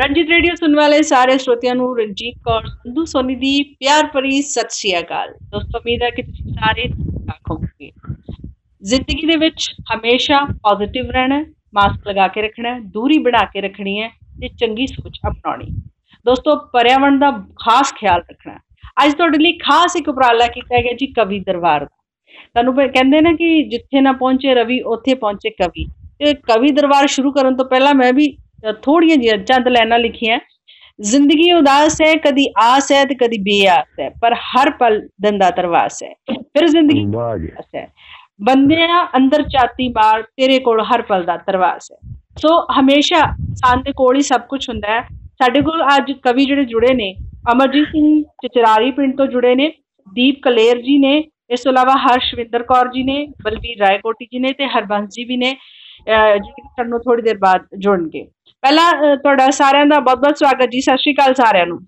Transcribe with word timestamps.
Ranjit 0.00 0.28
radio 0.30 0.54
ਸੁਣਨ 0.54 0.74
ਵਾਲੇ 0.76 1.00
ਸਾਰੇ 1.02 1.36
ਸਰੋਤਿਆਂ 1.38 1.74
ਨੂੰ 1.74 1.86
ਰਣਜੀਤ 1.98 2.36
ਕੌਰ 2.44 2.66
ਸੰਧੂ 2.66 3.04
ਸੋਨੀ 3.04 3.34
ਦੀ 3.34 3.62
ਪਿਆਰ 3.80 4.06
ਭਰੀ 4.06 4.40
ਸਤਿ 4.42 4.68
ਸ਼੍ਰੀ 4.70 4.98
ਅਕਾਲ। 4.98 5.34
ਦੋਸਤੋ 5.50 5.78
ਉਮੀਦ 5.78 6.02
ਹੈ 6.02 6.08
ਕਿ 6.10 6.22
ਤੁਸੀਂ 6.22 6.52
ਸਾਰੇ 6.52 6.82
ਠੀਕ 6.82 7.50
ਹੋਵੋਗੇ। 7.50 7.90
ਜ਼ਿੰਦਗੀ 8.82 9.26
ਦੇ 9.26 9.36
ਵਿੱਚ 9.36 9.68
ਹਮੇਸ਼ਾ 9.94 10.38
ਪੋਜ਼ਿਟਿਵ 10.62 11.10
ਰਹਿਣਾ 11.10 11.38
ਹੈ, 11.38 11.44
ਮਾਸਕ 11.74 12.08
ਲਗਾ 12.08 12.28
ਕੇ 12.28 12.42
ਰੱਖਣਾ 12.42 12.74
ਹੈ, 12.74 12.80
ਦੂਰੀ 12.80 13.18
ਬਣਾ 13.18 13.44
ਕੇ 13.44 13.60
ਰੱਖਣੀ 13.60 14.00
ਹੈ 14.00 14.08
ਤੇ 14.40 14.48
ਚੰਗੀ 14.48 14.86
ਸੋਚ 14.86 15.20
ਅਪਣਾਉਣੀ। 15.28 15.66
ਦੋਸਤੋ 16.26 16.56
ਪਰਿਆਵਰਣ 16.72 17.18
ਦਾ 17.18 17.30
ਖਾਸ 17.60 17.92
ਖਿਆਲ 17.94 18.22
ਰੱਖਣਾ 18.30 18.54
ਹੈ। 18.54 18.58
ਅੱਜ 19.04 19.14
ਤੁਹਾਡੇ 19.14 19.38
ਲਈ 19.38 19.52
ਖਾਸ 19.58 19.96
ਇੱਕ 19.96 20.08
ਉਪਰਾਲਾ 20.08 20.46
ਕੀਤਾ 20.46 20.82
ਗਿਆ 20.82 20.92
ਜੀ 20.92 21.06
ਕਵੀ 21.06 21.40
ਦਰਬਾਰ 21.40 21.80
ਦਾ। 21.80 21.96
ਤੁਹਾਨੂੰ 22.54 22.74
ਫਿਰ 22.74 22.88
ਕਹਿੰਦੇ 22.88 23.20
ਨਾ 23.20 23.32
ਕਿ 23.32 23.62
ਜਿੱਥੇ 23.62 24.00
ਨਾ 24.00 24.12
ਪਹੁੰਚੇ 24.12 24.54
ਰਵੀ 24.54 24.80
ਉੱਥੇ 24.80 25.14
ਪਹੁੰਚੇ 25.14 25.50
ਕਵੀ। 25.50 25.86
ਤੇ 26.18 26.34
ਕਵੀ 26.34 26.70
ਦਰਬਾਰ 26.70 27.06
ਸ਼ੁਰੂ 27.06 27.32
ਕਰਨ 27.32 27.56
ਤੋਂ 27.56 27.64
ਪਹਿਲਾਂ 27.64 27.94
ਮੈਂ 27.94 28.12
ਵੀ 28.12 28.36
ਅ, 28.64 28.72
ਥੋੜ੍ਹੀਆਂ 28.72 29.16
ਜਿਹੀਆਂ 29.16 29.36
ਚੰਦ 29.38 29.68
ਲਾਈਨਾਂ 29.68 29.98
ਲਿਖੀਆਂ 29.98 30.38
ਜ਼ਿੰਦਗੀ 30.98 31.52
ਉਦਾਸ 31.52 32.00
ਹੈ 32.02 32.14
ਕਦੀ 32.14 32.46
ਆਸ 32.58 32.90
ਹੈ 32.92 33.04
ਤੇ 33.04 33.14
ਕਦੀ 33.14 33.38
ਬੇਆਸ 33.38 34.00
ਹੈ 34.00 34.08
ਪਰ 34.22 34.34
ਹਰ 34.34 34.70
ਪਲ 34.70 35.00
ਦੰਦਾ 35.22 35.50
ਤਰਵਾਸ 35.50 36.02
ਹੈ 36.02 36.12
ਫਿਰ 36.32 36.66
ਜ਼ਿੰਦਗੀ 36.66 37.04
ਤਰਵਾਸ 37.04 37.74
ਹੈ। 37.74 37.86
ਬੰਦਿਆਂ 38.42 39.06
ਅੰਦਰ 39.16 39.42
ਚਾਤੀ 39.42 39.88
ਮਾਰ 39.88 40.22
ਤੇਰੇ 40.22 40.58
ਕੋਲ 40.58 40.80
ਹਰ 40.84 41.02
ਪਲ 41.02 41.24
ਦਾ 41.24 41.36
ਤਰਵਾਸ 41.36 41.90
ਹੈ। 41.92 41.96
ਸੋ 42.38 42.48
ਹਮੇਸ਼ਾ 42.80 43.18
ਇਨਸਾਨ 43.18 43.82
ਦੇ 43.82 43.92
ਕੋਲ 43.92 44.16
ਹੀ 44.16 44.22
ਸਭ 44.22 44.40
ਕੁਝ 44.40 44.68
ਹੁੰਦਾ 44.68 44.88
ਹੈ। 44.88 45.00
ਸਾਡੇ 45.42 45.60
ਕੋਲ 45.60 45.82
ਅੱਜ 45.96 46.12
ਕਵੀ 46.22 46.44
ਜਿਹੜੇ 46.44 46.64
ਜੁੜੇ 46.64 46.94
ਨੇ 46.94 47.12
ਅਮਰਜੀਤ 47.52 47.88
ਸਿੰਘ 47.88 48.22
ਚਚਰਾਰੀ 48.44 48.90
ਪਿੰਡ 48.90 49.16
ਤੋਂ 49.16 49.26
ਜੁੜੇ 49.26 49.54
ਨੇ 49.54 49.72
ਦੀਪ 50.12 50.40
ਕਲੇਰ 50.42 50.80
ਜੀ 50.82 50.98
ਨੇ 50.98 51.16
ਇਸ 51.50 51.60
ਤੋਂ 51.60 51.72
ਇਲਾਵਾ 51.72 51.94
ਹਰਸ਼ਵਿੰਦਰ 51.96 52.62
ਕੌਰ 52.62 52.88
ਜੀ 52.88 53.02
ਨੇ 53.02 53.26
ਬਲਵੀਰ 53.44 53.78
ਰਾਏਕੋਟੀ 53.80 54.24
ਜੀ 54.24 54.38
ਨੇ 54.38 54.52
ਤੇ 54.52 54.66
ਹਰਬੰਸ 54.66 55.08
ਜੀ 55.14 55.24
ਵੀ 55.24 55.36
ਨੇ। 55.36 55.56
ਜਿਹੜੇ 56.06 56.62
ਸਾਨੂੰ 56.76 57.00
ਥੋੜੀ 57.00 57.22
ਦੇਰ 57.22 57.38
ਬਾਅਦ 57.38 57.66
ਜੁੜਨਗੇ। 57.78 58.26
ਪਹਿਲਾਂ 58.62 59.16
ਤੁਹਾਡਾ 59.16 59.50
ਸਾਰਿਆਂ 59.58 59.86
ਦਾ 59.86 59.98
ਬਹੁਤ 60.00 60.18
ਬਹੁਤ 60.18 60.38
ਸਵਾਗਤ 60.38 60.70
ਜੀ। 60.70 60.80
ਸਤਿ 60.80 60.96
ਸ਼੍ਰੀ 60.96 61.14
ਅਕਾਲ 61.14 61.34
ਸਾਰਿਆਂ 61.34 61.66
ਨੂੰ। 61.66 61.78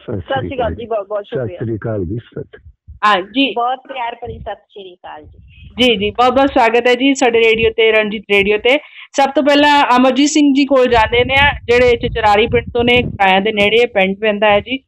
ਸਤਿ 0.00 0.20
ਸਤਿ 0.20 0.34
ਸ਼੍ਰੀ 0.38 0.56
ਅਕਾਲ 0.56 0.74
ਜੀ 0.74 0.86
ਬਹੁਤ 0.86 1.06
ਬਹੁਤ 1.08 1.24
ਸਤਿ 1.24 1.36
ਸ਼ੁਕਰੀਆ। 1.36 1.58
ਸ੍ਰੀ 1.58 1.76
ਅਕਾਲ 1.76 2.04
ਜੀ 2.04 2.18
ਸਤਿ 2.26 2.58
ਹਾਂ 3.04 3.20
ਜੀ। 3.34 3.50
ਬਹੁਤ 3.54 3.80
ਪਿਆਰ 3.88 4.14
ਭਰੀ 4.14 4.38
ਸਤਿ 4.38 4.54
ਸ਼੍ਰੀ 4.70 4.94
ਅਕਾਲ 4.94 5.22
ਜੀ। 5.22 5.38
ਜੀ 5.78 5.96
ਜੀ 5.96 6.10
ਬਹੁਤ 6.10 6.32
ਬਹੁਤ 6.34 6.50
ਸਵਾਗਤ 6.52 6.86
ਹੈ 6.88 6.94
ਜੀ 6.94 7.14
ਸਾਡੇ 7.14 7.40
ਰੇਡੀਓ 7.40 7.70
ਤੇ 7.76 7.90
ਰਣਜੀਤ 7.92 8.24
ਰੇਡੀਓ 8.30 8.58
ਤੇ। 8.64 8.78
ਸਭ 9.16 9.30
ਤੋਂ 9.34 9.42
ਪਹਿਲਾਂ 9.42 9.82
ਅਮਰਜੀਤ 9.96 10.28
ਸਿੰਘ 10.28 10.52
ਜੀ 10.54 10.64
ਕੋਲ 10.66 10.86
ਜਾਂਦੇ 10.88 11.22
ਨੇ 11.24 11.36
ਜਿਹੜੇ 11.66 11.96
ਚਚਰਾਰੀ 11.98 12.46
ਪਿੰਡ 12.46 12.70
ਤੋਂ 12.74 12.84
ਨੇ 12.84 13.00
ਕਾਇਆ 13.02 13.40
ਦੇ 13.40 13.52
ਨੇੜੇ 13.52 13.84
ਪਿੰਡ 13.94 14.16
ਪੈਂਦਾ 14.20 14.50
ਹੈ 14.50 14.60
ਜੀ। 14.60 14.78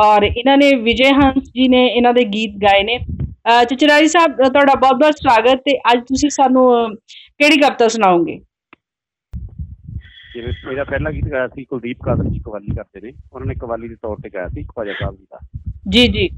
ਔਰ 0.00 0.24
ਇਹਨਾਂ 0.24 0.56
ਨੇ 0.56 0.74
ਵਿਜੇ 0.82 1.10
ਹੰਸ 1.12 1.50
ਜੀ 1.54 1.68
ਨੇ 1.68 1.86
ਇਹਨਾਂ 1.86 2.12
ਦੇ 2.14 2.24
ਗੀਤ 2.34 2.56
ਗਾਏ 2.62 2.82
ਨੇ। 2.82 2.98
ਚਚਰਾਰੀ 3.70 4.08
ਸਾਹਿਬ 4.08 4.36
ਤੁਹਾਡਾ 4.36 4.74
ਬਹੁਤ 4.74 4.96
ਬਹੁਤ 4.96 5.14
ਸਵਾਗਤ 5.16 5.62
ਤੇ 5.64 5.76
ਅੱਜ 5.92 6.00
ਤੁਸੀਂ 6.08 6.30
ਸਾਨੂੰ 6.30 6.64
ਕਿਹੜੀ 7.42 7.56
ਕਵਿਤਾ 7.56 7.88
ਸੁਣਾਓਗੇ? 7.88 8.40
ਜਿਵੇਂ 10.34 10.52
ਮੇਰਾ 10.68 10.84
ਪਹਿਲਾ 10.84 11.10
ਗੀਤ 11.10 11.24
ਗਾਇਆ 11.24 11.48
ਸੀ 11.48 11.64
ਕੁਲਦੀਪ 11.64 11.98
ਕਾਦਰ 12.04 12.24
ਜੀ 12.24 12.38
ਕਵਾਲੀ 12.38 12.66
ਕਰਦੇ 12.66 13.00
ਨੇ 13.00 13.12
ਉਹਨਾਂ 13.32 13.46
ਨੇ 13.46 13.54
ਕਵਾਲੀ 13.54 13.88
ਦੇ 13.88 13.94
ਤੌਰ 13.94 14.16
ਤੇ 14.16 14.30
ਗਾਇਆ 14.30 14.48
ਸੀ 14.48 14.62
ਖਵਾਜਾ 14.62 14.92
ਸਾਹਿਬ 14.92 15.16
ਜੀ 15.16 15.26
ਦਾ। 15.30 15.38
ਜੀ 15.88 16.08
ਜੀ। 16.08 16.28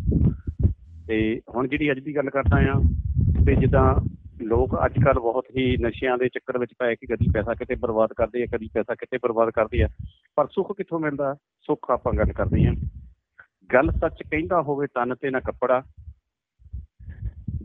ਤੇ 1.08 1.40
ਹੁਣ 1.54 1.68
ਜਿਹੜੀ 1.68 1.90
ਅੱਜ 1.90 1.98
ਦੀ 1.98 2.16
ਗੱਲ 2.16 2.30
ਕਰਦਾ 2.30 2.56
ਆ 2.56 2.80
ਤੇ 3.46 3.56
ਜਿੱਦਾਂ 3.56 4.08
ਲੋਕ 4.42 4.84
ਅੱਜ 4.84 4.92
ਕੱਲ 5.04 5.14
ਬਹੁਤ 5.14 5.44
ਹੀ 5.56 5.76
ਨਸ਼ਿਆਂ 5.76 6.18
ਦੇ 6.18 6.28
ਚੱਕਰ 6.28 6.58
ਵਿੱਚ 6.58 6.74
ਪੈ 6.78 6.94
ਕੇ 6.94 7.06
ਕਦੀ 7.06 7.30
ਪੈਸਾ 7.34 7.54
ਕਿਤੇ 7.54 7.74
ਬਰਬਾਦ 7.74 8.12
ਕਰਦੇ 8.12 8.42
ਆ 8.42 8.46
ਕਦੀ 8.46 8.68
ਪੈਸਾ 8.74 8.94
ਕਿਤੇ 8.94 9.18
ਬਰਬਾਦ 9.22 9.50
ਕਰਦੇ 9.50 9.82
ਆ। 9.82 9.88
ਪਰ 10.36 10.46
ਸੁੱਖ 10.46 10.72
ਕਿੱਥੋਂ 10.72 11.00
ਮਿਲਦਾ? 11.00 11.34
ਸੁੱਖ 11.34 11.90
ਆਪਾਂ 11.90 12.12
ਗੱਲ 12.12 12.32
ਕਰਦੇ 12.32 12.66
ਆ 12.66 12.72
ਗੱਲ 13.72 13.90
ਸੱਚ 13.90 14.22
ਕਹਿੰਦਾ 14.22 14.62
ਹੋਵੇ 14.62 14.86
ਤਨ 14.86 15.14
ਤੇ 15.14 15.30
ਨਾ 15.30 15.40
ਕੱਪੜਾ 15.40 15.82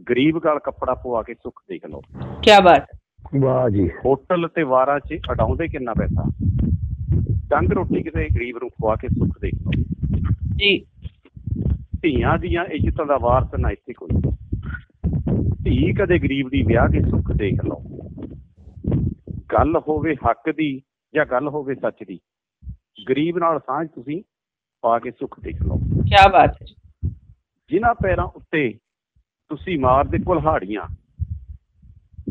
ਗਰੀਬ 0.10 0.40
ਗਲ 0.40 0.60
ਕੱਪੜਾ 0.60 0.94
ਪਵਾ 0.94 1.24
ਕੇ 1.24 1.34
ਸੁੱਖ 1.34 1.62
ਦੇਖ 1.70 1.86
ਲਓ। 1.86 2.02
ਕੀ 2.44 2.64
ਬਾਤ। 2.64 2.99
ਵਾਹ 3.40 3.70
ਜੀ। 3.70 3.90
ਹੋਟਲ 4.06 4.48
ਤੇ 4.48 4.64
ਵਾਰਾਂ 4.64 5.00
'ਚ 5.00 5.18
ਅਡਾਉਂਦੇ 5.32 5.68
ਕਿੰਨਾ 5.68 5.94
ਪੈਸਾ? 5.94 6.24
ਡੰਗ 7.48 7.72
ਰੋਟੀ 7.72 8.04
ਕਿਤੇ 8.04 8.28
ਗਰੀਬ 8.36 8.58
ਨੂੰ 8.58 8.70
ਖਵਾ 8.70 8.96
ਕੇ 8.96 9.08
ਸੁੱਖ 9.08 9.40
ਦੇਖ 9.40 9.54
ਲਓ 9.62 9.72
ਜੀ। 10.56 10.86
ਧੀਆਂ 12.02 12.38
ਦੀਆਂ 12.38 12.66
ਇੱਜ਼ਤਾਂ 12.66 13.06
ਦਾ 13.06 13.18
ਵਾਰਸ 13.18 13.48
ਨਾ 13.60 13.70
ਇੱਥੇ 13.70 13.94
ਕੋਈ 13.94 14.22
ਧੀ 15.64 15.94
ਕਦੇ 15.94 16.20
ਗਰੀਬ 16.20 16.50
ਦੀ 16.50 16.62
ਵਿਆਹ 16.62 16.88
ਕੇ 16.88 17.02
ਸੁੱਖ 17.02 17.32
ਦੇਖ 17.32 17.66
ਲਓ। 17.66 17.84
ਗੱਲ 19.54 19.76
ਹੋਵੇ 19.88 20.16
ਹੱਕ 20.16 20.52
ਦੀ 20.52 20.82
ਜਾਂ 21.16 21.26
ਗੱਲ 21.26 21.48
ਹੋਵੇ 21.48 21.76
ਸੱਚ 21.76 22.04
ਦੀ 22.08 22.20
ਗਰੀਬ 23.10 23.38
ਨਾਲ 23.38 23.60
ਸਾਂਝ 23.60 23.88
ਤੁਸੀਂ 23.96 24.24
ਪਾ 24.82 25.00
ਕੇ 25.00 25.12
ਸੁੱਖ 25.12 25.40
ਦੇਖ 25.40 25.62
ਲਓ। 25.62 25.78
ਕੀ 25.78 26.30
ਬਾਤ 26.32 26.62
ਹੈ 26.62 26.66
ਜੀ। 26.66 26.76
ਜਿਨ੍ਹਾਂ 27.70 27.96
ਪੈਰਾਂ 27.96 28.26
ਉੱਤੇ 28.26 28.74
ਤੁਸੀਂ 29.50 29.80
ਮਾਰਦੇ 29.80 30.18
ਕੁਲਹਾੜੀਆਂ 30.18 30.82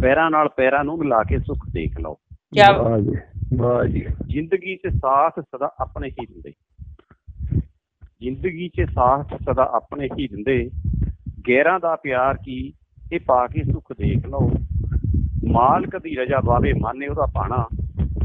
ਪੈਰਾਂ 0.03 0.31
ਨਾਲ 0.31 0.49
ਪੈਰਾਂ 0.49 0.85
ਨੂੰ 0.85 0.99
ਮਿਲਾ 0.99 1.23
ਕੇ 1.23 1.39
ਸੁੱਖ 1.39 1.59
ਦੇਖ 1.71 2.01
ਲਓ। 2.01 2.15
ਕੀ 2.15 2.61
ਬਾਤ 2.61 2.87
ਵਾਹ 2.87 2.99
ਜੀ 2.99 3.13
ਵਾਹ 3.57 3.85
ਜੀ। 3.85 4.07
ਜ਼ਿੰਦਗੀ 4.27 4.77
'ਚ 4.77 4.93
ਸਾਥ 4.93 5.41
ਸਦਾ 5.41 5.75
ਆਪਣੇ 5.81 6.09
ਹੀ 6.09 6.27
ਦਿੰਦੇ। 6.27 6.53
ਜ਼ਿੰਦਗੀ 8.21 8.69
'ਚ 8.69 8.91
ਸਾਥ 8.91 9.35
ਸਦਾ 9.43 9.71
ਆਪਣੇ 9.75 10.09
ਹੀ 10.19 10.29
ਦਿੰਦੇ। 10.29 10.71
ਗੈਰਾਂ 11.49 11.81
ਦਾ 11.81 11.97
ਪਿਆਰ 11.97 12.37
ਕੀ 12.45 12.73
ਇਹ 13.13 13.21
ਪਾ 13.27 13.47
ਕੇ 13.47 13.63
ਸੁੱਖ 13.73 13.93
ਦੇਖ 13.93 14.27
ਲਓ। 14.27 14.51
ਮਾਲਕ 15.51 15.99
ਦੀ 15.99 16.17
ਰਜਾ 16.17 16.41
ਬਾਵੇ 16.41 16.73
ਮਾਨੇ 16.73 17.07
ਉਹਦਾ 17.07 17.27
ਪਾਣਾ। 17.27 17.69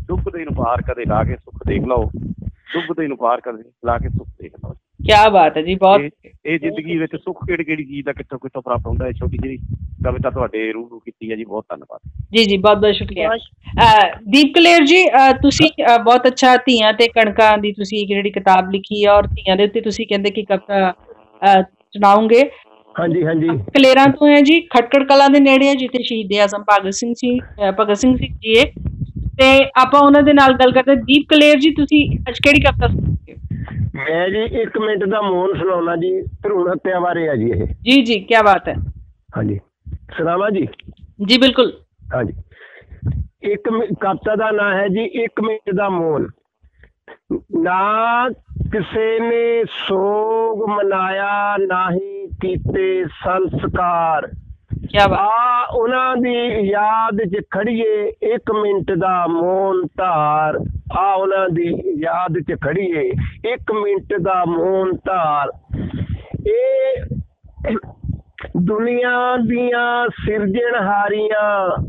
ਡੁੱਬਦੇ 0.08 0.46
ਨੂੰ 0.46 0.54
ਪਾਰ 0.54 0.82
ਕਦੇ 0.82 1.06
ਲਾ 1.06 1.24
ਕੇ 1.24 1.36
ਸੁੱਖ 1.36 1.68
ਦੇਖ 1.68 1.84
ਲਓ। 1.84 2.12
ਡੁੱਬਦੇ 2.48 3.08
ਨੂੰ 3.08 3.18
ਪਾਰ 3.18 3.42
ਕਦੇ 3.42 3.64
ਲਾ 3.86 3.98
ਕੇ 3.98 4.10
ਸੁੱਖ 4.10 4.30
ਦੇਖ 4.42 4.54
ਲਓ। 4.66 4.74
ਕੀ 4.74 5.32
ਬਾਤ 5.34 5.58
ਹੈ 5.58 5.62
ਜੀ 5.62 5.76
ਬਹੁਤ 5.76 6.02
ਇਹ 6.02 6.10
ਇਹ 6.46 6.60
ਜ਼ਿੰਦਗੀ 6.60 6.98
ਵਿੱਚ 6.98 7.16
ਸੁੱਖ 7.16 7.40
ਕਿਹੜੀ 7.46 7.64
ਕਿਹੜੀ 7.64 7.86
ਚੀਜ਼ 7.86 8.06
ਦਾ 8.06 8.14
ਕਿੱਥੋਂ 8.14 8.40
ਕਿੱਥੋਂ 8.40 8.62
ਪ੍ਰਾਪਤ 8.62 8.88
ਹੁੰਦਾ 8.88 9.06
ਹੈ 9.06 9.12
ਛੋਟੀ 9.12 9.38
ਜਿਹੀ? 9.38 9.58
ਕਵਿਤਾ 10.03 10.30
ਤੁਹਾਡੇ 10.30 10.72
ਰੂਬਰੂ 10.72 11.00
ਕੀਤੀ 11.00 11.31
ਹੈ 11.31 11.36
ਜੀ 11.36 11.44
ਬਹੁਤ 11.46 11.66
ਧੰਨਵਾਦ। 11.69 12.00
ਜੀ 12.31 12.44
ਜੀ 12.46 12.58
ਬਹੁਤ 12.58 12.78
ਬਹੁਤ 12.78 12.96
ਸ਼ੁਕਰੀਆ। 12.96 13.30
ਦੀਪ 14.28 14.53
ਕਲੇਰ 14.56 14.84
ਜੀ 14.86 15.03
ਤੁਸੀਂ 15.41 15.69
ਬਹੁਤ 16.00 16.28
ਅੱਛਾ 16.28 16.56
ਧੀਆਂ 16.58 16.91
ਤੇ 16.94 17.08
ਕਣਕਾਂ 17.09 17.58
ਦੀ 17.58 17.72
ਤੁਸੀਂ 17.72 18.00
ਇੱਕ 18.00 18.08
ਜਿਹੜੀ 18.09 18.30
ਕਿਤਾਬ 18.31 18.69
ਲਿਖੀ 18.72 19.03
ਹੈ 19.06 19.12
ਔਰ 19.12 19.28
ਧੀਆਂ 19.28 19.56
ਦੇ 19.58 19.63
ਉੱਤੇ 19.63 19.81
ਤੁਸੀਂ 19.81 20.06
ਕਹਿੰਦੇ 20.08 20.30
ਕਿ 20.31 20.44
ਕਵਿਤਾ 20.44 20.90
ਅਹ, 20.90 21.62
ਸੁਣਾਓਗੇ 21.94 22.42
ਹਾਂਜੀ 22.96 23.24
ਹਾਂਜੀ। 23.25 23.47
ਕਲੇਰਾਂ 23.74 24.08
ਤੋਂ 24.09 24.28
ਹੈ 24.28 24.42
ਜੀ 24.42 24.59
ਖਟਕੜ 24.69 25.03
ਕਲਾਂ 25.03 25.30
ਦੇ 25.30 25.40
ਨੇੜੇ 25.40 25.68
ਹੈ 25.68 25.74
ਜਿੱਥੇ 25.75 26.03
ਸ਼ਹੀਦ 26.03 26.34
ਆਜ਼ਮ 26.40 26.63
ਭਗਤ 26.63 26.94
ਸਿੰਘ 26.94 27.13
ਸੀ 27.13 27.38
ਅਹ, 27.40 27.72
ਭਗਤ 27.72 27.97
ਸਿੰਘ 27.97 28.16
ਸੀ 28.18 28.28
ਜੀ 28.28 28.58
ਹੈ। 28.59 28.66
ਤੇ 29.38 29.47
ਆਪਾਂ 29.81 30.00
ਉਹਨਾਂ 30.00 30.22
ਦੇ 30.24 30.34
ਨਾਲ 30.34 30.53
ਗੱਲ 30.53 30.72
ਕਰਦੇ। 30.72 30.96
ਦੀਪ 31.03 31.28
ਕਲੇਰ 31.30 31.59
ਜੀ 31.59 31.69
ਤੁਸੀਂ 31.74 32.06
ਅੱਜ 32.30 32.40
ਕਿਹੜੀ 32.40 32.62
ਕਵਿਤਾ 32.62 32.88
ਸੁਣਾਓਗੇ 32.88 33.36
ਮੈਂ 33.96 34.28
ਜੀ 34.30 34.44
1 34.62 34.78
ਮਿੰਟ 34.81 35.03
ਦਾ 35.06 35.22
ਮੌਨ 35.22 35.53
ਸੁਣਾਉਣਾ 35.59 35.96
ਜੀ 35.96 36.12
ਭਰੂਣ 36.44 36.69
ਹੱਤਿਆ 36.72 37.00
ਬਾਰੇ 37.00 37.28
ਆ 37.30 37.36
ਜੀ 37.36 37.50
ਇਹ। 37.52 37.66
ਜੀ 37.84 38.02
ਜੀ 38.02 38.19
ਕੀ 38.22 38.42
ਬਾਤ 38.46 38.68
ਹੈ। 38.69 38.74
ਹਾਂਜੀ। 39.38 39.59
ਸੁਣਾਵਾਂ 40.18 40.51
ਜੀ 40.51 40.68
ਜੀ 41.28 41.38
ਬਿਲਕੁਲ। 41.38 41.74
ਹਾਂਜੀ। 42.16 42.34
ਇੱਕ 43.51 43.69
ਕਵਿਤਾ 44.01 44.35
ਦਾ 44.35 44.51
ਨਾਂ 44.51 44.75
ਹੈ 44.75 44.88
ਜੀ 44.88 45.24
1 45.24 45.41
ਮਿੰਟ 45.44 45.75
ਦਾ 45.75 45.90
ਮੌਨ 45.90 46.28
ਨਾ 47.62 48.29
ਕਿਸੇ 48.72 49.19
ਨੇ 49.19 49.63
ਸੋਗ 49.66 50.69
ਮਨਾਇਆ 50.69 51.57
ਨਾ 51.57 51.91
ਹੀ 51.91 52.28
ਕੀਤੇ 52.41 53.06
ਸੰਸਕਾਰ। 53.06 54.28
ਕੀ 54.74 54.97
ਬਾਤ। 55.09 55.19
ਆ 55.19 55.66
ਉਹਨਾਂ 55.74 56.18
ਦੀ 56.18 56.34
ਯਾਦ 56.69 57.22
'ਚ 57.24 57.41
ਖੜੀਏ 57.51 58.12
1 58.24 58.51
ਮਿੰਟ 58.62 58.91
ਦਾ 58.91 59.28
ਮੌਨ 59.28 59.84
ਧਾਰ। 59.97 60.59
ਆ 60.97 61.13
ਉਹਨਾਂ 61.13 61.50
ਦੀ 61.50 61.74
ਯਾਦ 62.01 62.40
'ਚ 62.40 62.56
ਖੜੀਏ 62.62 63.12
1 63.53 63.74
ਮਿੰਟ 63.74 64.13
ਦਾ 64.22 64.45
ਮੌਨ 64.45 64.91
ਧਾਰ। 65.06 65.51
ਇਹ 66.47 67.03
ਦੁਨੀਆ 68.58 69.36
ਦੀਆਂ 69.48 70.08
ਸਿਰਜਣਹਾਰੀਆਂ 70.09 71.84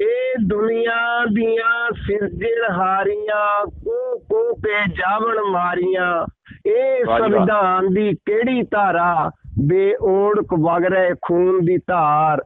ਇਹ 0.00 0.34
ਦੁਨੀਆ 0.46 1.24
ਦੀਆਂ 1.34 1.90
ਸਿਰਜਣਹਾਰੀਆਂ 2.06 3.66
ਕੋ 3.66 4.18
ਕੋ 4.18 4.54
ਕੇ 4.54 4.90
ਜਾਵਣ 4.90 5.50
ਮਾਰੀਆਂ। 5.50 6.26
ਇਹ। 6.66 7.04
ਸੰਵਿਧਾਨ 7.04 7.94
ਦੀ 7.94 8.12
ਕਿਹੜੀ 8.26 8.62
ਧਾਰਾ? 8.62 9.30
ਬੇਓੜਕ 9.64 10.54
ਵਗ 10.54 10.84
ਰਹੇ 10.84 11.10
ਖੂਨ 11.22 11.64
ਦੀ 11.64 11.76
ਧਾਰ। 11.76 12.42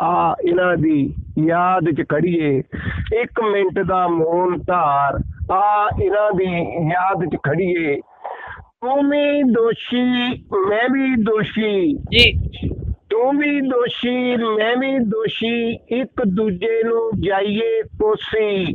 ਆ 0.00 0.36
ਇਹਨਾਂ 0.48 0.76
ਦੀ 0.76 1.14
ਯਾਦ 1.46 1.90
ਚ 1.90 2.04
ਖੜੀਏ। 2.08 2.62
ਇੱਕ 3.20 3.40
ਮਿੰਟ 3.40 3.86
ਦਾ 3.86 4.08
ਮੌਨ 4.08 4.58
ਧਾਰ। 4.58 5.18
ਆ 5.52 5.88
ਇਹਨਾਂ 6.02 6.32
ਦੀ 6.32 6.46
ਯਾਦ 6.90 7.24
ਚ 7.24 7.36
ਖੜੀਏ। 7.36 8.00
ਤੂੰ 8.60 9.10
ਵੀ 9.10 9.42
ਦੋਸ਼ੀ 9.42 10.02
ਮੈਂ 10.68 10.88
ਵੀ 10.92 11.22
ਦੋਸ਼ੀ। 11.22 11.94
ਜੀ। 11.94 12.32
ਤੂੰ 13.14 13.38
ਵੀ 13.38 13.60
ਦੋਸ਼ੀ 13.60 14.36
ਮੈਂ 14.36 14.76
ਵੀ 14.76 14.98
ਦੋਸ਼ੀ 14.98 15.72
ਇੱਕ 15.72 16.22
ਦੂਜੇ 16.26 16.82
ਨੂੰ 16.82 17.10
ਜਾਈਏ 17.20 17.82
ਕੋਸੀ। 17.82 18.74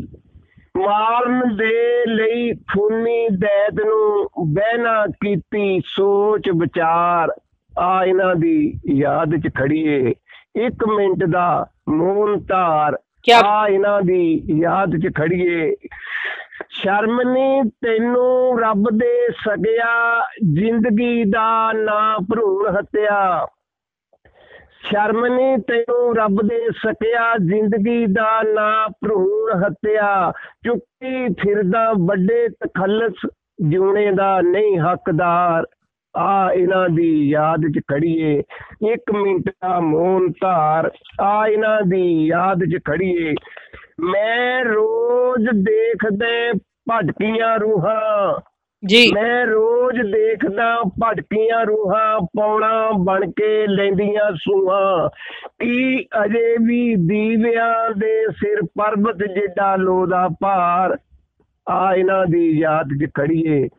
ਮਾਰਨ 0.77 1.55
ਦੇ 1.55 2.05
ਲਈ 2.07 2.53
ਖੂਨੀ 2.53 3.27
ਦੈਤ 3.29 3.73
ਨੂੰ 3.85 4.29
ਬਹਿਨਾ 4.53 5.07
ਕੀਤੀ 5.07 5.81
ਸੋਚ 5.85 6.49
ਵਿਚਾਰ। 6.49 7.29
ਆ 7.79 8.05
ਇਹਨਾਂ 8.05 8.35
ਦੀ 8.35 8.79
ਯਾਦ 8.89 9.35
ਚ 9.35 9.49
ਖੜੀਏ। 9.55 10.13
ਇੱਕ 10.55 10.87
ਮਿੰਟ 10.87 11.23
ਦਾ 11.23 11.67
ਮੌਨ 11.89 12.39
ਧਾਰ। 12.39 12.97
ਆ 13.43 13.67
ਇਹਨਾਂ 13.67 14.01
ਦੀ 14.01 14.43
ਯਾਦ 14.61 14.97
ਚ 14.97 15.15
ਖੜੀਏ। 15.15 15.75
ਸ਼ਰਮ 16.69 17.21
ਨੀ 17.21 17.61
ਤੈਨੂੰ 17.63 18.59
ਰੱਬ 18.59 18.89
ਦੇ 18.91 19.27
ਸਗਿਆ 19.31 20.23
ਜ਼ਿੰਦਗੀ 20.53 21.23
ਦਾ 21.23 21.71
ਨਾ 21.73 22.17
ਭਰੂਣ 22.17 22.75
ਹੱਤਿਆ। 22.75 23.47
ਸ਼ਰਮ 24.89 25.25
ਨਹੀਂ 25.25 25.57
ਤੈਨੂੰ 25.57 26.15
ਰੱਬ 26.15 26.41
ਦੇ 26.47 26.59
ਸਕਿਆ 26.77 27.33
ਜ਼ਿੰਦਗੀ 27.37 28.05
ਦਾ 28.05 28.41
ਨਾ 28.43 28.87
ਭਰੂਣ 28.87 29.63
ਹੱਤਿਆ। 29.63 30.31
ਚੁੱਕੀ 30.65 31.33
ਫਿਰਦਾ 31.33 31.91
ਵੱਡੇ 31.99 32.47
ਤਖੱਲਸ, 32.59 33.25
ਜਿਉਣੇ 33.69 34.11
ਦਾ 34.11 34.39
ਨਹੀਂ 34.41 34.79
ਹੱਕਦਾਰ। 34.79 35.65
ਆ 36.15 36.51
ਇਹਨਾਂ 36.53 36.87
ਦੀ 36.89 37.29
ਯਾਦ 37.29 37.67
ਚ 37.75 37.79
ਖੜੀਏ, 37.91 38.43
ਇੱਕ 38.91 39.11
ਮਿੰਟ 39.13 39.49
ਦਾ 39.49 39.79
ਮੌਨ 39.79 40.27
ਧਾਰ। 40.41 40.91
ਆ 41.21 41.47
ਇਹਨਾਂ 41.47 41.81
ਦੀ 41.81 42.27
ਯਾਦ 42.27 42.63
ਚ 42.65 42.79
ਖੜੀਏ, 42.87 43.33
ਮੈਂ 44.01 44.63
ਰੋਜ਼ 44.65 45.49
ਦੇਖਦੇ 45.63 46.51
ਭਟਕੀਆਂ 46.91 47.57
ਰੂਹਾਂ। 47.59 48.39
ਜੀ। 48.85 49.11
ਮੈਂ 49.13 49.45
ਰੋਜ਼ 49.45 50.01
ਦੇਖਦਾ 50.01 50.81
ਭਟਕੀਆਂ 50.81 51.65
ਰੂਹਾਂ 51.65 52.19
ਪੌਣਾ 52.19 52.89
ਬਣ 52.97 53.31
ਕੇ 53.31 53.67
ਲੈਂਦੀਆਂ 53.67 54.31
ਸੂਹਾਂ। 54.35 55.09
ਕੀ 55.59 56.05
ਅਜੇ 56.25 56.55
ਵੀ 56.61 56.95
ਦੀਵਿਆਂ 56.95 57.89
ਦੇ 57.95 58.25
ਸਿਰ 58.31 58.61
ਪਰਬਤ 58.61 59.17
ਜਿੱਡਾ 59.17 59.75
ਲੋਦਾ 59.75 60.27
ਭਾਰ। 60.41 60.97
ਆ 61.69 61.95
ਇਹਨਾਂ 61.95 62.25
ਦੀ 62.25 62.59
ਯਾਦ 62.59 62.87
'ਚ 62.87 63.09
ਖੜੀਏ 63.17 63.69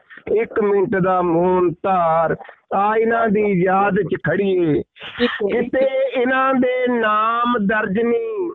ਇੱਕ 0.43 0.61
ਮਿੰਟ 0.61 0.97
ਦਾ 1.03 1.23
ਮੌਨ 1.23 1.71
ਧਾਰ। 1.71 2.37
ਆ 2.75 2.97
ਇਹਨਾਂ 2.97 3.29
ਦੀ 3.29 3.63
ਯਾਦ 3.65 3.95
'ਚ 3.95 4.17
ਖੜੀਏ। 4.29 4.83
ਕਿਤੇ 5.21 5.87
ਇਹਨਾਂ 6.21 6.55
ਦੇ 6.55 7.01
ਨਾਮ 7.01 7.59
ਦਰਜ 7.67 7.99
ਨਹੀਂ 7.99 8.51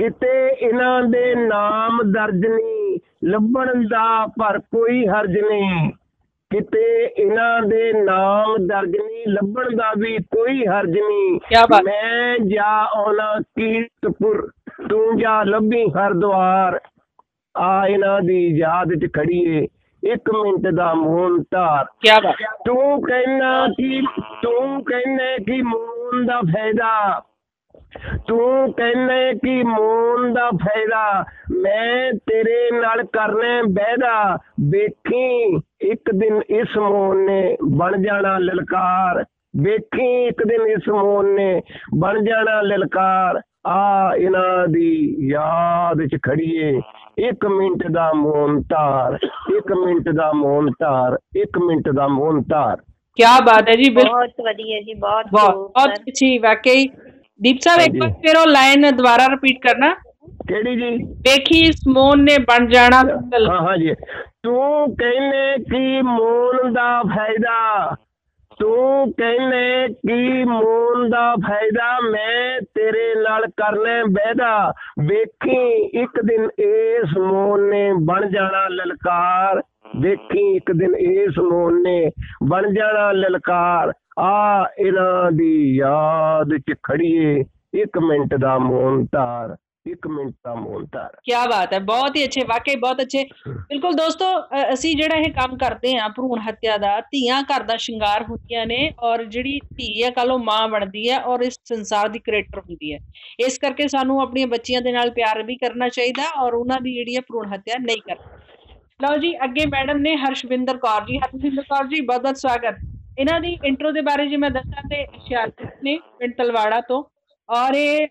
ਕਿਤੇ 0.00 0.48
ਇਹਨਾਂ 0.48 1.02
ਦੇ 1.02 1.34
ਨਾਮ 1.34 1.98
ਦਰਜ 2.12 2.46
ਨਹੀਂ 2.46 2.98
ਲੱਭਣ 3.24 3.82
ਦਾ 3.82 4.26
ਪਰ 4.26 4.58
ਕੋਈ 4.58 5.06
ਹਰਜ 5.06 5.38
ਨਹੀਂ। 5.38 5.90
ਕਿਤੇ 6.50 7.14
ਇਹਨਾਂ 7.18 7.62
ਦੇ 7.62 7.92
ਨਾਮ 7.92 8.56
ਦਰਜ 8.66 8.96
ਨਹੀਂ 8.96 9.24
ਲੱਭਣ 9.28 9.76
ਦਾ 9.76 9.92
ਵੀ 9.98 10.16
ਕੋਈ 10.16 10.66
ਹਰਜ 10.66 10.98
ਨਹੀਂ। 10.98 11.38
ਮੈਂ 11.84 12.38
ਜਾ 12.38 12.88
ਆਉਣਾ 12.96 13.40
ਕੀਰਤਪੁਰ 13.40 14.50
ਤੂੰ 14.88 15.18
ਜਾ 15.18 15.42
ਲੱਭੀ 15.42 15.84
ਹਰਦੁਆਰ। 15.90 16.80
ਆ 17.56 17.86
ਇਹਨਾਂ 17.86 18.20
ਦੀ 18.20 18.58
ਯਾਦ 18.58 18.94
'ਚ 18.94 19.08
ਖੜੀਏ 19.12 19.66
ਇੱਕ 20.02 20.30
ਮਿੰਟ 20.34 20.74
ਦਾ 20.74 20.94
ਮੌਨ 20.94 21.42
ਧਾਰ। 21.50 21.84
ਕੀ 21.84 22.10
ਬਾਤ 22.24 22.34
ਤੂੰ 22.66 23.02
ਕਹਿਣਾ 23.02 23.66
ਕਿ 23.66 24.02
ਤੂੰ 24.42 24.84
ਕਹਿੰਨੇ 24.84 25.36
ਕਿ 25.38 25.62
ਮੂਨ 25.62 26.26
ਦਾ 26.26 26.40
ਫਾਇਦਾ। 26.40 27.22
ਤੂੰ 28.28 28.72
ਕਹਿੰਨੇ 28.72 29.32
ਕਿ 29.34 29.62
ਮੂਨ 29.62 30.32
ਦਾ 30.32 30.48
ਫਾਇਦਾ 30.50 31.24
ਮੈਂ 31.62 32.12
ਤੇਰੇ 32.26 32.70
ਨਾਲ 32.70 33.02
ਕਰਨੇ 33.02 33.62
ਬਹਿਦਾ 33.62 34.38
ਵੇਖੀ 34.70 35.56
ਇੱਕ 35.90 36.10
ਦਿਨ 36.14 36.40
ਇਸ 36.50 36.76
ਮੂਨ 36.78 37.24
ਨੇ 37.26 37.56
ਬਣ 37.78 38.02
ਜਾਣਾ 38.02 38.36
ਲਲਕਾਰ। 38.38 39.24
ਵੇਖੀ 39.62 40.24
ਇੱਕ 40.26 40.42
ਦਿਨ 40.46 40.66
ਇਸ 40.66 40.88
ਮੂਨ 40.88 41.34
ਨੇ 41.34 41.62
ਬਣ 41.98 42.22
ਜਾਣਾ 42.24 42.60
ਲਲਕਾਰ। 42.62 43.40
ਆ 43.66 44.14
ਇਹਨਾਂ 44.16 44.68
ਦੀ 44.68 45.16
ਯਾਦ 45.30 46.06
ਚ 46.06 46.18
ਖੜੀਏ। 46.22 46.80
ਇੱਕ 47.18 47.46
ਮਿੰਟ 47.46 47.86
ਦਾ 47.92 48.12
ਮੌਨ 48.16 48.60
ਧਾਰ 48.70 49.18
ਇੱਕ 49.56 49.72
ਮਿੰਟ 49.72 50.08
ਦਾ 50.08 50.30
ਮੌਨ 50.32 50.70
ਧਾਰ 50.80 51.16
ਇੱਕ 51.36 51.58
ਮਿੰਟ 51.58 51.88
ਦਾ 51.88 52.06
ਮੌਨ 52.08 52.42
ਧਾਰ। 52.50 52.76
ਕੀ 53.16 53.24
ਬਾਤ 53.46 53.68
ਹੈ 53.68 53.74
ਜੀ 53.74 53.90
ਬਹੁਤ 53.94 54.40
ਵਧੀਆ 54.40 54.80
ਜੀ 54.80 54.94
ਬਹੁਤ 54.94 55.26
ਬਹੁਤ। 55.32 55.72
ਅੱਛੀ 55.84 56.38
ਵਾਕਈ 56.38 56.86
ਦੀਪ 57.40 57.58
ਸਾਹਿਬ 57.60 57.80
ਇੱਕ 57.80 57.88
ਹਾਂਜੀ। 57.92 57.98
ਵਾਰ 58.00 58.10
ਫਿਰ 58.22 58.36
ਉਹ 58.36 58.46
ਲਾਈਨ 58.46 58.90
ਦੁਬਾਰਾ 58.96 59.26
ਰਿਪੀਟ 59.28 59.58
ਕਰਨਾ 59.62 59.94
ਕਿਹੜੀ 60.48 60.74
ਜੀ 60.76 60.90
ਵੇਖੀ 61.24 61.60
ਇਸ 61.60 61.86
ਮੋਨ 61.88 62.22
ਨੇ 62.24 62.36
ਬਣ 62.48 62.66
ਜਾਣਾ 62.68 63.00
ਸੰਗਲ 63.04 63.48
ਹਾਂ 63.48 63.60
ਹਾਂ 63.60 63.76
ਜੀ 63.78 63.94
ਤੂੰ 64.42 64.94
ਕਹਿੰਨੇ 64.96 65.56
ਕਿ 65.64 66.02
ਮੂਨ 66.02 66.72
ਦਾ 66.72 67.02
ਫਾਇਦਾ 67.06 67.96
ਤੂੰ 68.60 69.12
ਕਹਿੰਨੇ 69.12 69.88
ਕਿ 69.98 70.44
ਮੂਨ 70.44 71.08
ਦਾ 71.10 71.34
ਫਾਇਦਾ 71.46 71.98
ਮੈਂ 72.02 72.60
ਤੇਰੇ 72.74 73.14
ਨਾਲ 73.14 73.46
ਕਰਨੇ 73.56 74.02
ਬਹਿਦਾ 74.10 74.50
ਵੇਖੀ 75.00 75.58
ਇੱਕ 76.02 76.20
ਦਿਨ 76.22 76.48
ਇਸ 76.58 77.16
ਮੂਨ 77.18 77.68
ਨੇ 77.68 77.92
ਬਣ 78.04 78.28
ਜਾਣਾ 78.30 78.66
ਲਲਕਾਰ 78.70 79.62
ਵੇਖੀ 80.00 80.46
ਇੱਕ 80.56 80.72
ਦਿਨ 80.72 80.94
ਇਸ 80.96 81.38
ਮੂਨ 81.42 81.80
ਨੇ 81.82 82.10
ਬਣ 82.44 82.70
ਜਾਣਾ 82.72 83.10
ਲਲਕਾਰ 83.12 83.92
ਆ 84.20 84.66
ਇਹਨਾਂ 84.78 85.32
ਦੀ 85.32 85.76
ਯਾਦ 85.76 86.56
ਚ 86.58 86.74
ਖੜੀਏ 86.82 87.44
ਇੱਕ 87.74 87.98
ਮਿੰਟ 87.98 88.34
ਦਾ 88.34 88.58
ਮੌਨ 88.58 89.04
ਧਾਰ 89.12 89.56
ਇੱਕ 89.86 90.06
ਮਿੰਟ 90.06 90.34
ਦਾ 90.44 90.54
ਮੌਨ 90.54 90.86
ਧਾਰ। 90.92 91.10
ਕੀ 91.24 91.32
ਬਾਤ 91.50 91.72
ਹੈ 91.72 91.78
ਬਹੁਤ 91.78 92.16
ਹੀ 92.16 92.24
ਅੱਛੇ 92.24 92.44
ਵਾਕਈ 92.44 92.76
ਬਹੁਤ 92.76 93.00
ਅੱਛੇ। 93.02 93.24
ਬਿਲਕੁਲ 93.48 93.94
ਦੋਸਤੋ 93.94 94.24
ਅ, 94.40 94.72
ਅਸੀਂ 94.72 94.96
ਜਿਹੜਾ 94.96 95.16
ਇਹ 95.16 95.32
ਕੰਮ 95.32 95.56
ਕਰਦੇ 95.58 95.96
ਹਾਂ 95.98 96.08
ਭਰੂਣ 96.08 96.40
ਹੱਤਿਆ 96.40 96.76
ਦਾ 96.78 97.00
ਧੀਆਂ 97.00 97.42
ਘਰ 97.42 97.62
ਦਾ 97.62 97.76
ਸ਼ਿੰਗਾਰ 97.76 98.22
ਹੁੰਦੀਆਂ 98.22 98.66
ਨੇ 98.66 98.92
ਔਰ 99.02 99.24
ਜਿਹੜੀ 99.24 99.58
ਧੀ 99.76 100.02
ਹੈ 100.02 100.10
ਕੱਲ 100.10 100.32
ਉਹ 100.32 100.38
ਮਾਂ 100.38 100.68
ਬਣਦੀ 100.68 101.08
ਹੈ 101.10 101.20
ਔਰ 101.22 101.40
ਇਸ 101.40 101.58
ਸੰਸਾਰ 101.64 102.08
ਦੀ 102.08 102.18
ਕ੍ਰੀਏਟਰ 102.18 102.58
ਹੁੰਦੀ 102.58 102.92
ਹੈ। 102.94 102.98
ਇਸ 103.38 103.58
ਕਰਕੇ 103.58 103.88
ਸਾਨੂੰ 103.88 104.20
ਆਪਣੀਆਂ 104.22 104.46
ਬੱਚੀਆਂ 104.46 104.80
ਦੇ 104.80 104.92
ਨਾਲ 104.92 105.10
ਪਿਆਰ 105.10 105.42
ਵੀ 105.42 105.56
ਕਰਨਾ 105.56 105.88
ਚਾਹੀਦਾ 105.88 106.28
ਔਰ 106.42 106.54
ਉਹਨਾਂ 106.54 106.80
ਦੀ 106.80 106.94
ਜਿਹੜੀ 106.94 107.16
ਹੈ 107.16 107.20
ਭਰੂਣ 107.20 107.52
ਹੱਤਿਆ 107.54 107.78
ਨਹੀਂ 107.78 108.02
ਕਰਨੀ। 108.08 108.38
ਲਓ 109.02 109.16
ਜੀ 109.16 109.34
ਅੱਗੇ 109.44 109.66
ਮੈਡਮ 109.66 109.98
ਨੇ 109.98 110.16
ਹਰਸ਼ਵਿੰਦਰ 110.16 110.76
ਕੌਰ 110.76 111.04
ਜੀ 111.04 111.18
ਹਰਸ਼ਵਿੰਦਰ 111.18 111.62
ਕੌਰ 111.62 111.86
ਜੀ 111.86 112.00
ਬਹੁਤ 112.00 112.22
ਬਹੁਤ 112.22 112.36
ਸਵਾਗਤ। 112.36 112.89
ਇਹਨਾਂ 113.20 113.40
ਦੀ 113.40 113.56
ਇੰਟਰੋ 113.64 113.90
ਦੇ 113.90 114.00
ਬਾਰੇ 114.00 114.26
ਜੇ 114.26 114.36
ਮੈਂ 114.36 114.50
ਦੱਸਾਂ 114.50 114.82
ਤੇ 114.88 115.04
ਹੁਸ਼ਿਆਰਪੁਰ 115.06 115.66
ਨੇ 115.84 115.98
ਪਿੰਡ 116.18 116.34
ਤਲਵਾੜਾ 116.38 116.80
ਤੋਂ 116.80 117.02
ਔਰ 117.48 117.74
ਇਹ 117.74 118.06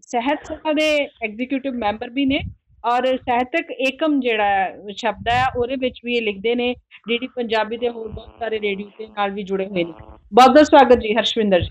ਸਹਿਤ 0.00 0.44
ਸਭਾ 0.44 0.72
ਦੇ 0.72 0.88
ਐਗਜ਼ੀਕਿਊਟਿਵ 1.24 1.74
ਮੈਂਬਰ 1.74 2.10
ਵੀ 2.10 2.24
ਨੇ 2.26 2.40
ਔਰ 2.84 3.06
ਸਾਹਿਤਕ 3.16 3.70
ਏਕਮ 3.88 4.20
ਜਿਹੜਾ 4.20 4.68
ਸ਼ਬਦ 4.96 5.28
ਹੈ 5.28 5.44
ਉਹਦੇ 5.56 5.76
ਵਿੱਚ 5.76 6.00
ਵੀ 6.04 6.16
ਇਹ 6.16 6.22
ਲਿਖਦੇ 6.22 6.54
ਨੇ 6.54 6.74
ਡੀਡੀ 7.08 7.26
ਪੰਜਾਬੀ 7.26 7.76
ਦੇ 7.76 7.88
ਹੋਰ 7.88 8.08
ਬਹੁਤ 8.08 8.38
ਸਾਰੇ 8.38 8.60
ਰੇਡੀਓ 8.60 8.88
ਦੇ 8.98 9.06
ਨਾਲ 9.06 9.30
ਵੀ 9.30 9.42
ਜੁੜੇ 9.42 9.66
ਹੋਏ 9.66 9.84
ਨੇ। 9.84 9.92
ਬਹੁਤ 9.92 10.50
ਬਹੁਤ 10.50 10.66
ਸਵਾਗਤ 10.66 10.98
ਜੀ 10.98 11.14
ਹਰਸ਼ਵਿੰਦਰ 11.14 11.60
ਜੀ। 11.60 11.70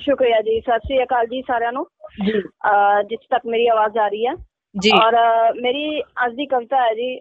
ਸ਼ੁਕਰੀਆ 0.00 0.40
ਜੀ 0.40 0.60
ਸਤਿ 0.60 0.78
ਸ੍ਰੀ 0.78 1.02
ਅਕਾਲ 1.02 1.26
ਜੀ 1.26 1.42
ਸਾਰਿਆਂ 1.42 1.72
ਨੂੰ। 1.72 1.86
ਜੀ। 2.26 2.32
ਜਿੱਥੇ 3.08 3.26
ਤੱਕ 3.30 3.46
ਮੇਰੀ 3.46 3.66
ਆਵਾਜ਼ 3.66 3.98
ਆ 3.98 4.08
ਰਹੀ 4.08 4.26
ਹੈ। 4.26 4.34
ਜੀ। 4.74 4.90
ਔਰ 4.90 5.16
ਮੇਰੀ 5.60 6.00
ਅੱਜ 6.24 6.34
ਦੀ 6.34 6.46
ਕਵਿਤਾ 6.46 6.84
ਹੈ 6.86 6.94
ਜੀ 6.94 7.14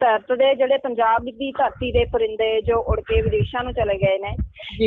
ਧਰਤ 0.00 0.32
ਦੇ 0.38 0.54
ਜਿਹੜੇ 0.54 0.76
ਪੰਜਾਬ 0.78 1.24
ਦੀ 1.38 1.50
ਧਰਤੀ 1.52 1.90
ਦੇ 1.92 2.04
ਪਰਿੰਦੇ 2.12 2.50
ਜੋ 2.62 2.80
ਉੜ 2.90 3.00
ਕੇ 3.08 3.20
ਵਿਦੇਸ਼ਾਂ 3.22 3.62
ਨੂੰ 3.64 3.72
ਚਲੇ 3.74 3.96
ਗਏ 3.98 4.18
ਨੇ। 4.18 4.34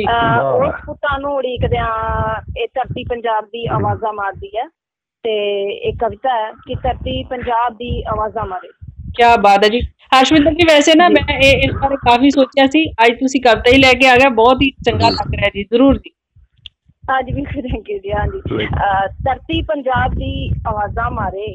ਉਸ 0.04 0.84
ਪੁੱਤਾਂ 0.86 1.18
ਨੂੰ 1.20 1.32
ਉਡੀਕਦਿਆਂ 1.36 1.88
ਇਹ 2.58 2.68
ਧਰਤੀ 2.74 3.04
ਪੰਜਾਬ 3.08 3.44
ਦੀ 3.52 3.66
ਆਵਾਜ਼ਾਂ 3.76 4.12
ਮਾਰਦੀ 4.12 4.50
ਹੈ 4.56 4.66
ਤੇ 5.24 5.34
ਇਹ 5.88 5.92
ਕਵਿਤਾ 6.00 6.36
ਹੈ 6.36 6.50
ਕਿ 6.66 6.74
ਧਰਤੀ 6.82 7.22
ਪੰਜਾਬ 7.30 7.74
ਦੀ 7.76 7.90
ਆਵਾਜ਼ਾਂ 8.12 8.46
ਮਾਰੇ। 8.46 8.68
ਕੀ 9.16 9.24
ਬਾਤ 9.42 9.64
ਹੈ 9.64 9.68
ਜੀ। 9.68 9.80
ਹਰਸ਼ਵਿੰਦਰ 10.12 10.54
ਜੀ 10.54 10.64
ਵੈਸੇ 10.68 10.92
ਨਾ 10.96 11.08
ਮੈਂ 11.08 11.22
ਇਹ 11.34 11.62
ਇਸ 11.68 11.74
ਬਾਰੇ 11.82 11.96
ਕਾਫੀ 12.06 12.30
ਸੋਚਿਆ 12.30 12.66
ਸੀ। 12.72 12.84
ਅੱਜ 13.04 13.12
ਤੁਸੀਂ 13.20 13.40
ਕਵਿਤਾ 13.42 13.70
ਹੀ 13.72 13.78
ਲੈ 13.82 13.92
ਕੇ 14.00 14.08
ਆ 14.08 14.16
ਗਏ 14.16 14.28
ਬਹੁਤ 14.40 14.62
ਹੀ 14.62 14.70
ਚੰਗਾ 14.86 15.08
ਲੱਗ 15.10 15.34
ਰਿਹਾ 15.34 15.48
ਜੀ 15.54 15.64
ਜ਼ਰੂਰ 15.64 15.98
ਜੀ। 15.98 16.10
ਅੱਜ 17.18 17.30
ਵੀ 17.34 17.44
ਥੈਂਕ 17.44 17.90
ਯੂ 17.90 17.98
ਜੀ 17.98 18.12
ਹਾਂਜੀ। 18.12 18.66
ਧਰਤੀ 19.24 19.60
ਪੰਜਾਬ 19.68 20.14
ਦੀ 20.14 20.32
ਆਵਾਜ਼ਾਂ 20.68 21.10
ਮਾਰੇ 21.10 21.52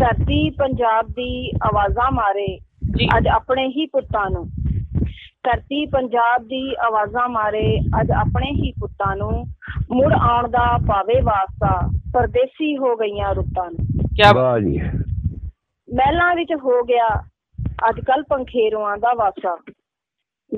ਧਰਤੀ 0.00 0.50
ਪੰਜਾਬ 0.50 1.06
ਦੀ 1.06 1.50
ਆਵਾਜ਼ਾਂ 1.50 2.12
ਮਾਰੇ 2.12 2.58
ਅੱਜ 3.18 3.28
ਆਪਣੇ 3.28 3.68
ਹੀ 3.68 3.86
ਪੁੱਤਾਂ 3.86 4.30
ਨੂੰ। 4.30 4.48
ਧਰਤੀ 5.42 5.86
ਪੰਜਾਬ 5.86 6.42
ਦੀ 6.42 6.74
ਆਵਾਜ਼ਾਂ 6.74 7.28
ਮਾਰੇ 7.28 7.78
ਅੱਜ 8.00 8.10
ਆਪਣੇ 8.10 8.50
ਹੀ 8.50 8.72
ਪੁੱਤਾਂ 8.72 9.16
ਨੂੰ। 9.16 9.30
ਮੁੜ 9.92 10.12
ਆਉਣ 10.12 10.48
ਦਾ 10.48 10.78
ਪਾਵੇ 10.88 11.20
ਵਾਸਤਾ 11.20 11.90
ਪਰਦੇਸੀ 12.14 12.76
ਹੋ 12.76 12.96
ਗਈਆਂ 12.96 13.34
ਰੁੱਤਾਂ 13.34 13.64
ਨੂੰ। 13.64 13.86
ਕੀ 14.02 14.22
ਵਾਹ 14.34 14.58
ਜੀ। 14.58 14.80
ਮਹਿਲਾਂ 15.94 16.34
ਵਿੱਚ 16.34 16.54
ਹੋ 16.64 16.82
ਗਿਆ 16.82 17.08
ਅੱਜ 17.88 18.00
ਕੱਲ 18.00 18.22
ਪੰਖੇਰੂਆਂ 18.22 18.96
ਦਾ 18.96 19.14
ਵਾਸਾ 19.14 19.58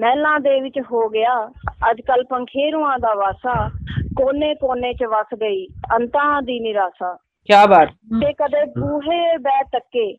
ਮਹਿਲਾਂ 0.00 0.40
ਦੇ 0.40 0.60
ਵਿੱਚ 0.60 0.78
ਹੋ 0.92 1.08
ਗਿਆ 1.08 1.52
ਅੱਜ 1.90 2.00
ਕੱਲ 2.00 2.24
ਪੰਖੇਰੂਆਂ 2.24 2.98
ਦਾ 2.98 3.14
ਵਾਸਾ 3.14 3.70
ਕੋਨੇ 4.16 4.54
ਕੋਨੇ 4.54 4.92
ਚ 4.92 5.04
ਵਸ 5.04 5.34
ਗਈ 5.34 5.66
ਅੰਤਾਂ 5.66 6.42
ਦੀ 6.42 6.60
ਨਿਰਾਸ਼ਾ। 6.60 7.18
ਕੀ 7.48 7.66
ਬਾਤ। 7.68 7.88
ਤੇ 8.20 8.32
ਕਦੇ 8.32 8.64
ਬੂਹੇ 8.78 9.36
ਬੈ 9.38 9.62
ਤੱਕੇ 9.72 10.12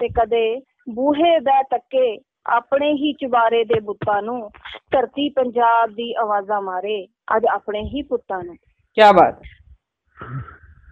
ਤੇ 0.00 0.08
ਕਦੇ 0.08 0.44
ਬੂਹੇ 0.94 1.38
ਬੈ 1.40 1.62
ਤੱਕੇ 1.70 2.18
ਆਪਣੇ 2.46 2.92
ਹੀ 2.92 3.12
ਚੁਬਾਰੇ 3.12 3.62
ਦੇ 3.64 3.80
ਬੁੱਤਾਂ 3.80 4.20
ਨੂੰ 4.22 4.50
ਧਰਤੀ 4.92 5.28
ਪੰਜਾਬ 5.28 5.94
ਦੀ 5.94 6.12
ਆਵਾਜ਼ਾਂ 6.14 6.60
ਮਾਰੇ 6.62 7.04
ਅੱਜ 7.36 7.46
ਆਪਣੇ 7.52 7.80
ਹੀ 7.84 8.02
ਪੁੱਤਾਂ 8.02 8.42
ਨੂੰ। 8.42 8.56
ਕੀ 8.56 9.12
ਬਾਤ। 9.16 9.40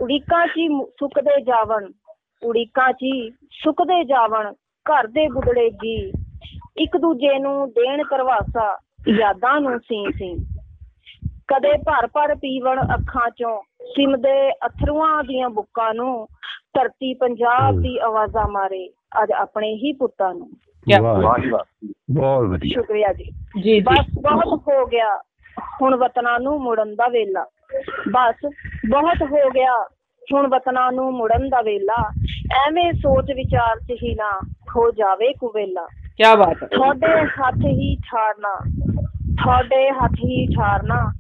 ਉੜੀਕਾਂ 0.01 0.47
'ਚ 0.47 0.69
ਸੁੱਕਦੇ 1.01 1.41
ਜਾਵਣ 1.41 1.91
ਉੜੀਕਾਂ 2.43 2.93
'ਚ 2.93 3.13
ਸੁੱਕਦੇ 3.63 4.03
ਜਾਵਣ 4.05 4.53
ਘਰ 4.87 5.07
ਦੇ 5.07 5.27
ਗੁਦੜੇ 5.29 5.69
ਜੀ 5.83 5.97
ਇੱਕ 6.77 6.97
ਦੂਜੇ 6.97 7.39
ਨੂੰ 7.39 7.69
ਦੇਣ 7.73 8.03
ਕਰਵਾਸਾ 8.05 8.67
ਯਾਦਾਂ 9.09 9.61
ਨੂੰ 9.61 9.79
ਸੀ 9.79 10.05
ਸੀ 10.13 10.35
ਕਦੇ 11.49 11.77
ਭਰ 11.87 12.07
ਭਰ 12.07 12.35
ਪੀਵਣ 12.35 12.81
ਅੱਖਾਂ 12.95 13.29
'ਚੋਂ 13.31 13.57
ਸਿਮਦੇ 13.97 14.51
ਅਥਰੂਆਂ 14.51 15.25
ਦੀਆਂ 15.25 15.51
ਬੁੱਕਾਂ 15.51 15.95
ਨੂੰ 15.95 16.27
ਧਰਤੀ 16.75 17.15
ਪੰਜਾਬ 17.15 17.81
ਦੀ 17.81 17.99
ਆਵਾਜ਼ਾਂ 17.99 18.49
ਮਾਰੇ 18.49 18.91
ਅੱਜ 19.23 19.33
ਆਪਣੇ 19.33 19.75
ਹੀ 19.75 19.93
ਪੁੱਤਾਂ 19.93 20.35
ਨੂੰ। 20.35 20.51
ਬਹੁਤ 22.11 22.47
ਵਧੀਆ। 22.47 22.71
ਸ਼ੁਕਰੀਆ 22.75 23.13
ਜੀ। 23.13 23.31
ਜੀ 23.63 23.81
ਬਸ 23.81 24.07
ਬਹੁਤ 24.23 24.63
ਹੋ 24.69 24.87
ਗਿਆ 24.87 25.23
ਹੁਣ 25.83 25.97
ਵਤਨਾਂ 25.97 26.41
ਨੂੰ 26.41 26.63
ਮੁੜਨ 26.63 26.95
ਦਾ 26.95 27.09
ਵੇਲਾ। 27.09 27.47
ਬਸ 28.09 28.51
ਬਹੁਤ 28.91 29.23
ਹੋ 29.23 29.51
ਗਿਆ 29.51 29.89
ਹੁਣ 30.35 30.47
ਵਤਨਾਂ 30.47 30.93
ਨੂੰ 30.93 31.13
ਮੁੜਨ 31.13 31.49
ਦਾ 31.49 31.63
ਵੇਲਾ। 31.63 32.13
ਐਵੇਂ 32.67 32.93
ਸੋਚ 32.93 33.25
ਵਿਚਾਰ 33.25 33.81
ਚ 33.81 33.91
ਹੀ 34.03 34.15
ਨਾ 34.15 34.41
ਹੋ 34.77 34.91
ਜਾਵੇ 34.91 35.33
ਕੁਵੇਲਾ। 35.33 35.87
ਕੀ 36.17 36.37
ਬਾਤ 36.39 36.63
ਹੈ। 36.63 36.69
ਤੁਹਾਡੇ 36.69 37.27
ਹੱਥ 37.27 37.65
ਹੀ 37.67 37.97
ਠਾਰਨਾ 37.97 38.61
ਤੁਹਾਡੇ 39.45 39.91
ਹੱਥ 39.91 40.13
ਹੀ 40.13 40.47
ਠਾਰਨਾ 40.47 41.13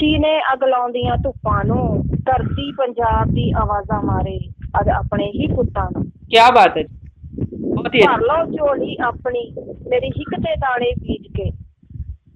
ਸੀਨੇ 0.00 0.40
ਅਗਲਾਉਂਦੀਆਂ 0.52 1.16
ਧੁੱਪਾਂ 1.16 1.64
ਨੂੰ 1.64 2.02
ਧਰਤੀ 2.26 2.72
ਪੰਜਾਬ 2.72 3.28
ਦੀ 3.28 3.50
ਆਵਾਜ਼ਾਂ 3.52 4.02
ਮਾਰੇ 4.02 4.38
ਅੱਜ 4.80 4.88
ਆਪਣੇ 4.88 5.30
ਹੀ 5.30 5.46
ਪੁੱਤਾਂ 5.46 5.84
ਨੂੰ। 5.92 6.04
ਕੀ 6.04 6.36
ਬਾਤ 6.54 6.78
ਹੈ 6.78 6.82
ਬਹੁਤ 7.60 7.94
ਹੀ 7.94 8.00
ਭਰ 8.00 8.20
ਲਓ 8.20 8.44
ਝੋਲੀ 8.44 8.96
ਆਪਣੀ 9.04 9.54
ਮੇਰੀ 9.88 10.08
ਹਿੱਕ 10.08 10.30
ਤੇ 10.30 10.56
ਦਾਣੇ 10.56 10.92
ਬੀਜ 11.02 11.26
ਕੇ। 11.36 11.50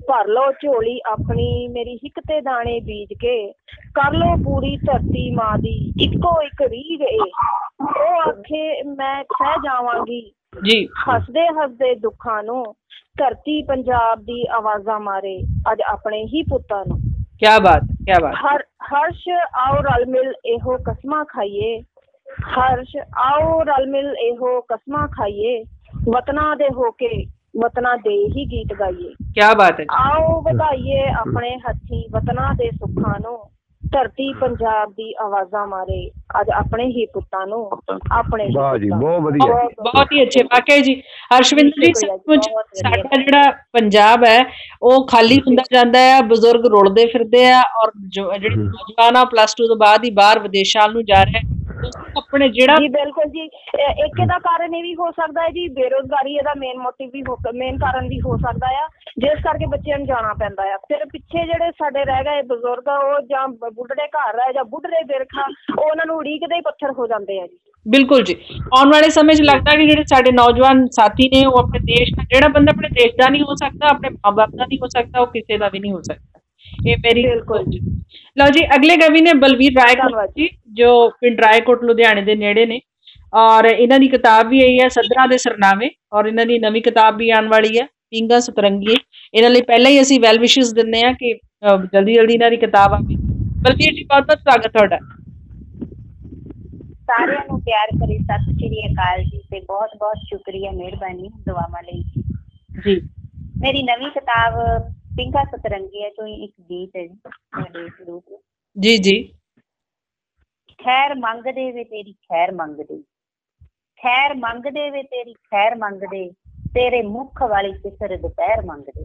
ਭਰ 0.09 0.27
ਲਓ 0.27 0.53
ਝੋਲੀ 0.53 1.01
ਆਪਣੀ 1.07 1.69
ਮੇਰੀ 1.69 1.95
ਹਿੱਕ 1.97 2.21
ਤੇ 2.29 2.41
ਦਾਣੇ 2.41 2.81
ਬੀਜ 2.81 3.09
ਕੇ। 3.13 3.53
ਕਰ 3.95 4.13
ਲਓ 4.13 4.37
ਪੂਰੀ 4.45 4.77
ਧਰਤੀ 4.77 5.31
ਮਾਂ 5.31 5.59
ਦੀ 5.59 5.93
ਇੱਕੋ 6.03 6.43
ਇੱਕ 6.43 6.63
ਰੀਝ 6.63 7.03
ਏ। 7.03 7.19
ਉਹ 7.83 8.29
ਆਖੇ 8.29 8.83
ਮੈਂ 8.83 9.25
ਖਹਿ 9.25 9.57
ਜਾਵਾਂਗੀ। 9.65 10.33
ਜੀ। 10.65 10.87
ਹੱਸਦੇ 10.87 11.47
ਹੱਸਦੇ 11.47 11.95
ਦੁੱਖਾਂ 11.95 12.43
ਨੂੰ 12.43 12.65
ਧਰਤੀ 13.19 13.63
ਪੰਜਾਬ 13.63 14.21
ਦੀ 14.21 14.47
ਆਵਾਜ਼ਾਂ 14.47 15.01
ਮਾਰੇ 15.01 15.39
ਅੱਜ 15.73 15.83
ਆਪਣੇ 15.89 16.25
ਹੀ 16.25 16.43
ਪੁੱਤਾਂ 16.43 16.85
ਨੂੰ। 16.89 17.04
ਕੀ 17.41 17.47
ਬਾਤ 17.65 17.83
ਕੀ 18.07 18.21
ਬਾਤ। 18.23 18.35
ਹਰ 18.35 18.63
ਹਰਸ਼ 18.85 19.29
ਆਓ 19.59 19.81
ਰਲ 19.83 20.05
ਮਿਲ 20.07 20.33
ਇਹੋ 20.47 20.77
ਕਸਮਾਂ 20.87 21.25
ਖਾਈਏ। 21.25 21.79
ਹਰਸ਼ 22.57 22.97
ਆਓ 23.23 23.63
ਰਲ 23.65 23.87
ਮਿਲ 23.87 24.15
ਇਹੋ 24.23 24.61
ਕਸਮਾਂ 24.61 25.07
ਖਾਈਏ। 25.09 25.63
ਵਤਨਾਂ 26.09 26.55
ਦੇ 26.57 26.69
ਹੋ 26.77 26.91
ਕੇ 26.91 27.09
ਵਤਨਾਂ 27.63 27.97
ਦੇ 27.97 28.15
ਹੀ 28.29 28.45
ਗੀਤ 28.51 28.73
ਗਾਈਏ। 28.79 29.11
ਕੀ 29.35 29.55
ਬਾਤ 29.59 29.81
ਹੈ 29.81 29.85
ਆਓ 29.97 30.41
ਵਧਾਈਏ 30.43 31.09
ਆਪਣੇ 31.19 31.57
ਹੱਥੀ 31.69 32.05
ਵਤਨਾਂ 32.11 32.55
ਦੇ 32.55 32.71
ਸੁੱਖਾਂ 32.71 33.19
ਨੂੰ। 33.21 33.39
ਧਰਤੀ 33.95 34.33
ਪੰਜਾਬ 34.33 34.93
ਦੀ 34.93 35.13
ਆਵਾਜ਼ਾਂ 35.23 35.67
ਮਾਰੇ 35.67 35.99
ਅੱਜ 36.41 36.51
ਆਪਣੇ 36.51 36.85
ਹੀ 36.87 37.05
ਪੁੱਤਾਂ 37.15 37.47
ਨੂੰ 37.47 37.61
ਆਪਣੇ 38.13 38.47
ਵਾਹ 38.57 38.77
ਜੀ 38.79 38.91
ਬਹੁਤ। 38.91 39.21
ਵਧੀਆ। 39.23 39.55
ਬਹੁਤ 39.83 40.13
ਹੀ 40.13 40.23
ਅੱਛੇ 40.23 40.43
ਵਾਕਈ 40.45 40.83
ਜੀ। 40.83 40.95
ਹਰਸ਼ਵਿੰਦਰ 41.35 41.85
ਜੀ 41.85 41.93
ਸੱਚਮੁੱਚ। 41.97 42.49
ਸਾਡਾ 42.75 43.23
ਜਿਹੜਾ 43.23 43.51
ਪੰਜਾਬ 43.73 44.25
ਹੈ 44.25 44.39
ਉਹ 44.83 45.07
ਖਾਲੀ 45.07 45.39
ਹੁੰਦਾ 45.41 45.63
ਜਾਂਦਾ 45.73 45.99
ਹੈ 46.01 46.21
ਬਜ਼ੁਰਗ 46.29 46.67
ਰੁਲਦੇ 46.67 47.07
ਫਿਰਦੇ 47.07 47.45
ਆ 47.51 47.61
ਔਰ 47.83 47.91
ਜੋ 48.09 48.31
ਜਿਹੜੇ 48.33 48.57
ਨੌਜਵਾਨ 48.57 49.17
ਆ 49.17 49.25
ਪਲੱਸ 49.25 49.55
2 49.61 49.67
ਤੋਂ 49.69 49.77
ਬਾਅਦ 49.77 50.05
ਹੀ 50.05 50.11
ਬਾਹਰ 50.15 50.39
ਵਿਦੇਸ਼ਾਂ 50.39 50.89
ਨੂੰ 50.89 51.05
ਜਾ 51.05 51.23
ਰਹੇ 51.25 51.54
ਆਪਣੇ 52.17 52.49
ਜਿਹੜਾ 52.49 52.75
ਜੀ 52.75 52.89
ਬਿਲਕੁਲ 52.89 53.31
ਜੀ। 53.31 53.41
ਇਹ- 53.41 54.07
ਇੱਕ 54.07 54.21
ਇਹਦਾ 54.21 54.39
ਕਾਰਨ 54.39 54.75
ਇਹ 54.75 54.83
ਵੀ 54.83 54.95
ਹੋ 54.95 55.11
ਸਕਦਾ 55.11 55.43
ਹੈ 55.43 55.49
ਜੀ 55.49 55.69
ਬੇਰੋਜ਼ਗਾਰੀ 55.69 56.35
ਇਹਦਾ 56.35 56.53
ਮੇਨ 56.59 56.79
ਮੋਟਿਵ 56.79 57.11
ਵੀ 57.13 57.23
ਹੋ 57.29 57.37
ਮੇਨ 57.55 57.79
ਕਾਰਨ 57.79 58.09
ਵੀ 58.09 58.21
ਹੋ 58.21 58.37
ਸਕਦਾ 58.37 58.67
ਆ 58.67 58.89
ਜਿਸ 59.19 59.43
ਕਰਕੇ 59.43 59.67
ਬੱਚਿਆਂ 59.67 59.99
ਨੂੰ 59.99 60.07
ਜਾਣਾ 60.07 60.35
ਪੈਂਦਾ 60.35 60.75
ਆ। 60.75 60.77
ਫਿਰ 60.77 61.05
ਪਿੱਛੇ 61.05 61.45
ਜਿਹੜੇ 61.47 61.71
ਸਾਡੇ 61.71 62.05
ਰਹਿ 62.05 62.25
ਗਏ 62.25 62.43
ਬਜ਼ੁਰਗ 62.43 62.89
ਆ, 62.89 62.99
ਉਹ 62.99 63.27
ਜਾਂ 63.27 63.49
ਬ- 63.49 63.71
ਬੁੱਢੜੇ 63.75 64.07
ਘਰ 64.07 64.39
ਆ 64.49 64.53
ਜਾਂ 64.53 64.65
ਬੁੱਢੜੇ 64.65 65.05
ਬਿਰਖਾ 65.05 65.43
ਉਹ 65.79 65.91
ਉਹਨਾਂ 65.91 66.07
ਨੂੰ 66.07 66.17
ਉਡੀਕਦੇ 66.17 66.57
ਹੀ 66.57 66.61
ਪੱਥਰ 66.61 66.91
ਹੋ 66.91 67.07
ਜਾਂਦੇ 67.07 67.41
ਆ 67.41 67.47
ਜੀ। 67.47 67.59
ਬਿਲਕੁਲ 67.89 68.23
ਜੀ। 68.23 68.35
ਆਉਣ 68.79 68.89
ਵਾਲੇ 68.89 69.11
ਸਮੇਂ 69.11 69.35
'ਚ 69.35 69.41
ਲੱਗਦਾ 69.43 69.77
ਕਿ 69.77 69.87
ਜਿਹੜੇ 69.87 70.03
ਸਾਡੇ 70.03 70.33
ਨੌਜਵਾਨ 70.33 70.87
ਸਾਥੀ 70.87 71.29
ਨੇ 71.29 71.47
ਉਹ 71.47 71.59
ਆਪਣੇ 71.59 71.79
ਦੇਸ਼ 71.79 72.11
ਦਾ 72.17 72.23
ਜਿਹੜਾ 72.23 72.49
ਬੰਦਾ 72.49 72.71
ਆਪਣੇ 72.71 72.89
ਦੇਸ਼ 72.89 73.15
ਦਾ 73.15 73.29
ਨਹੀਂ 73.29 73.43
ਹੋ 73.43 73.55
ਸਕਦਾ 73.55 73.89
ਆਪਣੇ 73.89 74.11
ਮਾਂ-ਬਾਪ 74.11 74.49
ਦਾ 74.49 74.65
ਨਹੀਂ 74.65 74.79
ਹੋ 74.79 74.87
ਸਕਦਾ 74.87 75.21
ਉਹ 75.21 75.27
ਕਿਸੇ 75.27 75.59
ਦਾ 75.59 75.69
ਵੀ 75.69 75.79
ਨਹੀਂ 75.79 75.93
ਹੋ 75.93 76.01
ਸਕਦਾ। 76.03 76.41
ਇਹ 76.87 76.97
ਮੇਰੀ 76.97 77.23
ਬਿਲਕੁਲ 77.23 77.65
ਜੀ। 77.65 77.94
ਲਓ 78.37 78.49
ਜੀ 78.51 78.65
ਅਗਲੇ 78.77 78.97
ਕਵੀ 78.97 79.21
ਨੇ 79.21 79.33
ਬਲਵੀਰ 79.41 79.73
ਰਾਏਕੋਟ 79.77 80.31
ਜੀ। 80.37 80.49
ਜੋ 80.73 80.91
ਪਿੰਡ 81.21 81.41
ਰਾਏਕੋਟ 81.41 81.85
ਲੁਧਿਆਣੇ 81.85 82.23
ਦੇ 82.23 82.35
ਨੇੜੇ 82.37 82.67
ਨੇ। 82.67 82.81
ਔਰ 83.37 83.65
ਇਹਨਾਂ 83.67 83.99
ਦੀ 84.01 84.09
ਕਿਤਾਬ 84.09 84.49
ਵੀ 84.49 84.61
ਆਈ 84.63 84.79
ਹੈ 84.81 84.89
ਸਦਰਾਂ 84.91 85.27
ਦੇ 85.29 85.37
ਸਰਨਾਵੇ 85.39 85.91
ਔਰ 86.13 86.27
ਇਹਨਾਂ 86.27 86.47
ਦੀ 86.47 86.59
ਨਵੀਂ 86.59 86.83
ਕਿਤਾਬ 86.83 87.17
ਵੀ 87.19 87.31
ਆਉਣ 87.31 87.49
ਵਾਲੀ 87.49 87.79
ਹੈ 87.79 87.85
ਪਿੰਗਾ 88.11 88.39
ਸਤਰੰਗੀ 88.41 88.95
ਇਹਨਾਂ 89.35 89.51
ਲਈ 89.51 89.63
ਪਹਿਲਾਂ 89.69 89.91
ਹੀ 89.91 90.01
ਅਸੀਂ 90.01 90.21
ਵੈਲ 90.21 90.39
ਵਿਸ਼ੇਸ 90.39 90.73
ਦਿੰਦੇ 90.75 91.03
ਆ 91.05 91.13
ਕਿ 91.13 91.33
ਜਲਦੀ 91.33 92.15
ਜਲਦੀ 92.15 92.35
ਇਹਨਾਂ 92.35 92.51
ਦੀ 92.51 92.57
ਕਿਤਾਬ 92.57 92.93
ਆਵੇ। 92.95 93.17
ਬਲਵੀਰ 93.63 93.93
ਜੀ 93.95 94.05
ਬਹੁਤ 94.05 94.25
ਬਹੁਤ 94.27 94.39
ਸਵਾਗਤ 94.39 94.73
ਤੁਹਾਡਾ। 94.73 94.99
ਸਾਰਿਆਂ 97.09 97.41
ਨੂੰ 97.49 97.61
ਪਿਆਰ 97.63 97.89
ਭਰੀ 98.01 98.19
ਸਤਿ 98.19 98.53
ਸ਼੍ਰੀ 98.53 98.87
ਅਕਾਲ 98.87 99.23
ਜੀ 99.23 99.39
ਤੇ 99.51 99.61
ਬਹੁਤ 99.61 99.97
ਬਹੁਤ 99.99 100.19
ਸ਼ੁਕਰੀਆ 100.29 100.71
ਮਿਹਰਬਾਨੀ 100.71 101.29
ਦੁਆਵਾਂ 101.49 101.83
ਲਈ। 101.83 102.03
ਜੀ। 102.85 103.01
ਮੇਰੀ 103.63 103.83
ਨਵੀਂ 103.83 104.11
ਕਿਤਾਬ 104.11 104.55
ਪਿੰਗਾ 105.17 105.45
ਸਤਰੰਗੀਆ 105.45 106.09
ਚੋਂ 106.11 106.27
ਇੱਕ 106.27 106.53
ਗੀਤ 106.61 106.91
ਹੈ 106.97 107.07
ਤੁਹਾਡੇ 107.07 107.89
ਸਰੂਪ 107.89 108.25
ਜੀ 108.79 108.99
ਜੀ। 108.99 109.35
ਖੈਰ 110.79 111.15
ਮੰਗਦੇ 111.15 111.73
ਵੇ 111.73 111.85
ਤੇਰੀ 111.85 112.13
ਖੈਰ 112.13 112.53
ਮੰਗਦੇ। 112.53 113.03
ਖੈਰ 114.03 114.35
ਮੰਗਦੇ 114.35 114.91
ਵੇ 114.91 115.03
ਤੇਰੀ 115.03 115.33
ਖੈਰ 115.33 115.75
ਮੰਗਦੇ। 115.75 116.31
ਤੇਰੇ 116.75 117.03
ਮੁਖ 117.03 117.43
ਵਾਲੀ 117.43 117.73
ਕਿਸਰ 117.73 118.17
ਦੁਪਹਿਰ 118.17 118.65
ਮੰਗਦੇ। 118.65 119.05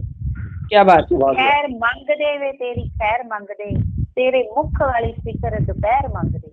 ਕੀ 0.68 0.84
ਬਾਤ 0.84 1.06
ਖੈਰ 1.36 1.68
ਮੰਗਦੇ 1.68 2.38
ਵੇ 2.38 2.52
ਤੇਰੀ 2.52 2.88
ਖੈਰ 2.88 3.24
ਮੰਗਦੇ। 3.24 3.70
ਤੇਰੇ 4.16 4.42
ਮੁਖ 4.42 4.82
ਵਾਲੀ 4.82 5.12
ਫਿਕਰ 5.12 5.60
ਦੁਪਹਿਰ 5.60 6.08
ਮੰਗਦੇ। 6.08 6.50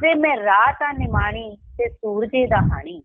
ਵੇ 0.00 0.14
ਮੈਂ 0.14 0.36
ਰਾਤ 0.36 0.82
ਆ 0.82 0.92
ਨਿਮਾਣੀ 0.92 1.56
ਤੇ 1.78 1.88
ਸੂਰਜੇ 1.88 2.46
ਦਾ 2.46 2.56
ਹਾਣੀ। 2.56 3.02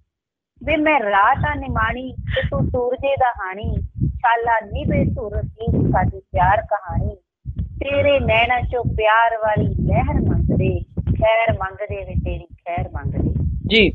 ਵੇ 0.63 0.77
ਮੈਂ 0.77 0.99
ਰਾਤ 0.99 1.45
ਆ 1.45 1.53
ਨਿਮਾਣੀ 1.55 2.13
ਤੇ 2.13 2.41
ਤੂੰ 2.41 2.65
ਸੂਰਜੇ 2.67 3.15
ਦਾ 3.15 3.31
ਹਾਣੀ। 3.31 3.86
ਛਾਲਾ 4.27 4.59
ਨਿਭੇ 4.59 5.05
ਧੁਰ 5.05 5.41
ਦੀ 5.41 5.91
ਸਾਡੀ 5.91 6.19
ਪਿਆਰ 6.19 6.61
ਕਹਾਣੀ। 6.61 7.15
ਤੇਰੇ 7.61 8.19
ਨੈਣਾ 8.19 8.61
ਚੋਂ 8.61 8.83
ਪਿਆਰ 8.83 9.37
ਵਾਲੀ 9.37 9.67
ਲਹਿਰ 9.67 10.21
ਮੰਗਦੇ 10.29 10.83
ਖੈਰ 11.11 11.53
ਮੰਗਦੇ 11.53 12.05
ਵੇ 12.05 12.15
ਤੇਰੀ 12.15 12.45
ਖੈਰ 12.45 12.89
ਮੰਗਦੇ। 12.89 13.33
ਜੀ। 13.67 13.91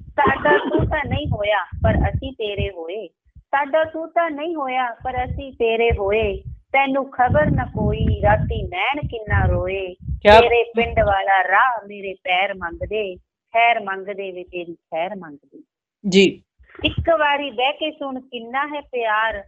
ਸਾਡਾ 0.00 0.58
ਤੂੰ 0.58 0.86
ਤਾਂ 0.86 1.04
ਨਹੀਂ 1.08 1.26
ਹੋਇਆ 1.26 1.64
ਪਰ 1.82 1.94
ਅਸੀਂ 2.08 2.32
ਤੇਰੇ 2.32 2.70
ਹੋਏ। 2.70 3.08
ਸਾਡਾ 3.38 3.84
ਤੂੰ 3.84 4.08
ਤਾਂ 4.08 4.30
ਨਹੀਂ 4.30 4.54
ਹੋਇਆ 4.54 4.96
ਪਰ 5.04 5.24
ਅਸੀਂ 5.24 5.52
ਤੇਰੇ 5.52 5.90
ਹੋਏ। 5.90 6.42
ਤੈਨੂੰ 6.72 7.10
ਖਬਰ 7.10 7.50
ਨਾ 7.50 7.64
ਕੋਈ 7.64 8.22
ਰਾਤੀ 8.22 8.62
ਨੈਣ 8.62 9.06
ਕਿੰਨਾ 9.06 9.46
ਰੋਏ। 9.46 9.94
ਤੇਰੇ 10.22 10.64
ਪਿੰਡ 10.64 11.00
ਵਾਲਾ 11.00 11.42
ਰਾਹ 11.48 11.86
ਮੇਰੇ 11.86 12.14
ਪੈਰ 12.14 12.54
ਮੰਗਦੇ 12.54 13.16
ਖੈਰ 13.52 13.80
ਮੰਗਦੇ 13.80 14.30
ਵੇ 14.30 14.44
ਤੇਰੀ 14.44 14.74
ਖੈਰ 14.74 15.14
ਮੰਗਦੇ। 15.16 15.62
ਜੀ। 16.08 16.42
ਇੱਕ 16.84 17.10
ਵਾਰੀ 17.10 17.50
ਬਹਿ 17.50 17.72
ਕੇ 17.72 17.90
ਸੁਣ 17.90 18.20
ਕਿੰਨਾ 18.20 18.66
ਹੈ 18.66 18.80
ਪਿਆਰ 18.80 19.44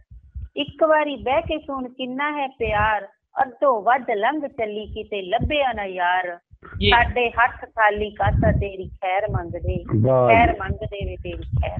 ਇੱਕ 0.59 0.83
ਵਾਰੀ 0.83 1.15
ਬਹਿ 1.15 1.41
ਕੇ 1.41 1.57
ਸੁਣ 1.57 1.87
ਕਿੰਨਾ 1.89 2.31
ਹੈ 2.31 2.47
ਪਿਆਰ 2.47 3.07
ਅੱਧੋ 3.41 3.81
ਵੱਧ 3.81 4.11
ਲੰਘ 4.11 4.47
ਚੱਲੀ 4.47 4.85
ਕਿਤੇ 4.87 5.21
ਲੱਭਿਆ 5.21 5.73
ਨਾ 5.73 5.85
ਯਾਰ। 5.85 6.37
ਸਾਡੇ 6.89 7.29
ਹੱਥ 7.29 7.65
ਖਾਲੀ 7.65 8.09
ਕਾਸਾ 8.11 8.51
ਤੇਰੀ 8.51 8.87
ਖੈਰ 8.87 9.27
ਮੰਗਦੇ? 9.31 9.83
ਖੈਰ। 9.83 10.55
ਮੰਗਦੇ 10.59 11.05
ਵੇ 11.05 11.15
ਤੇਰੀ 11.15 11.43
ਖੈਰ। 11.43 11.79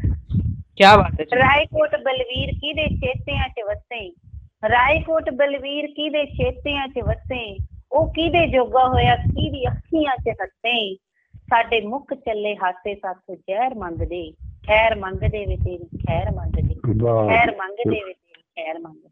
ਕੀ 0.76 0.84
ਬਾਤ 0.86 1.22
ਹੈ 1.22 1.26
ਰਾਏਕੋਟ 1.36 1.96
ਬਲਵੀਰ 1.96 2.52
ਕਿਹਦੇ 2.52 2.88
ਚੇਤਿਆਂ 2.88 3.50
'ਚ 3.50 3.62
ਵਸੇ? 3.70 4.12
ਰਾਏਕੋਟ 4.70 5.30
ਬਲਵੀਰ 5.30 5.88
ਕਿਹਦੇ 5.88 6.26
ਚੇਤਿਆਂ 6.26 6.88
'ਚ 6.88 7.00
ਵਸੇ? 7.00 7.58
ਉਹ 7.92 8.14
ਕਿਹਦੇ 8.14 8.48
ਜੋਗਾ 8.48 8.88
ਹੋਇਆ 8.88 9.16
ਕਿਹਦੀ 9.16 9.68
ਅੱਖੀਆਂ 9.68 10.18
'ਚ 10.18 10.30
ਹੱਸੇ? 10.42 10.96
ਸਾਡੇ 11.50 11.82
ਮੁਖ 11.82 12.14
ਚੱਲੇ 12.14 12.56
ਹਾਸੇ 12.56 12.96
ਸਾਥੋਂ 12.96 13.36
ਜ਼ਹਿਰ 13.36 13.76
ਮੰਗਦੇ। 13.76 14.32
ਖੈਰ 14.68 14.96
ਮੰਗਦੇ 14.96 15.46
ਵੇ 15.46 15.58
ਤੇਰੀ 15.58 15.86
ਖੈਰ 16.08 16.32
ਮੰਗਦੇ। 16.32 16.76
ਖੈਰ 17.30 17.56
ਮੰਗਦੇ 17.56 18.04
ਵੇ 18.04 18.14
ਖੈਰ 18.64 18.80
ਮੰਗਦੇ 18.80 19.10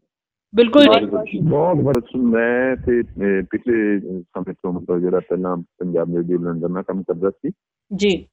ਬਿਲਕੁਲ 0.54 0.84
ਜੀ। 0.84 1.38
ਬਹੁਤ 1.38 1.76
ਬਸ 1.76 2.16
ਮੈਂ 2.16 2.76
ਤੇ 2.76 3.02
ਪਿਛਲੇ 3.42 4.00
ਸਮੇਂ 4.20 4.54
ਤੋਂ 4.54 4.72
ਮਤਲਬ 4.72 5.00
ਜਿਹੜਾ 5.00 5.20
ਪਹਿਲਾਂ 5.20 5.56
ਪੰਜਾਬ 5.56 6.16
ਰੇਡੀਓ 6.16 6.38
ਲੰਡਨ 6.38 6.72
ਨਾਲ 6.72 6.82
ਕੰਮ 6.82 7.02
ਕਰਦਾ 7.02 7.30
ਸੀ। 7.30 7.50
ਜੀ। 7.96 8.28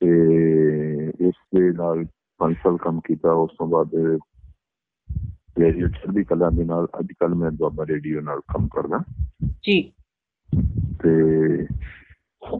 ਤੇ 0.00 0.10
ਇਸ 1.20 1.34
ਦੇ 1.54 1.72
ਨਾਲ 1.72 2.04
ਪੰਜ 2.40 2.56
ਸਾਲ 2.56 2.76
ਕੰਮ 2.76 3.00
ਕੀਤਾ। 3.00 3.32
ਉਸ 3.32 3.50
ਤੋਂ 3.58 3.66
ਬਾਅਦ 3.66 3.94
ਰੇਡੀਓ 5.58 5.88
ਚੜ੍ਹਦੀ 5.88 6.24
ਕਲਾ 6.24 6.50
ਦੇ 6.50 6.64
ਨਾਲ 6.64 6.88
ਅੱਜ 7.00 7.06
ਕੱਲ 7.20 7.34
ਮੈਂ 7.34 7.50
ਦੁਆਬਾ 7.50 7.86
ਰੇਡੀਓ 7.86 8.20
ਨਾਲ 8.20 8.40
ਕੰਮ 8.40 8.68
ਕਰਦਾ। 8.68 8.98
ਜੀ। 9.62 9.92
ਤੇ 11.02 11.66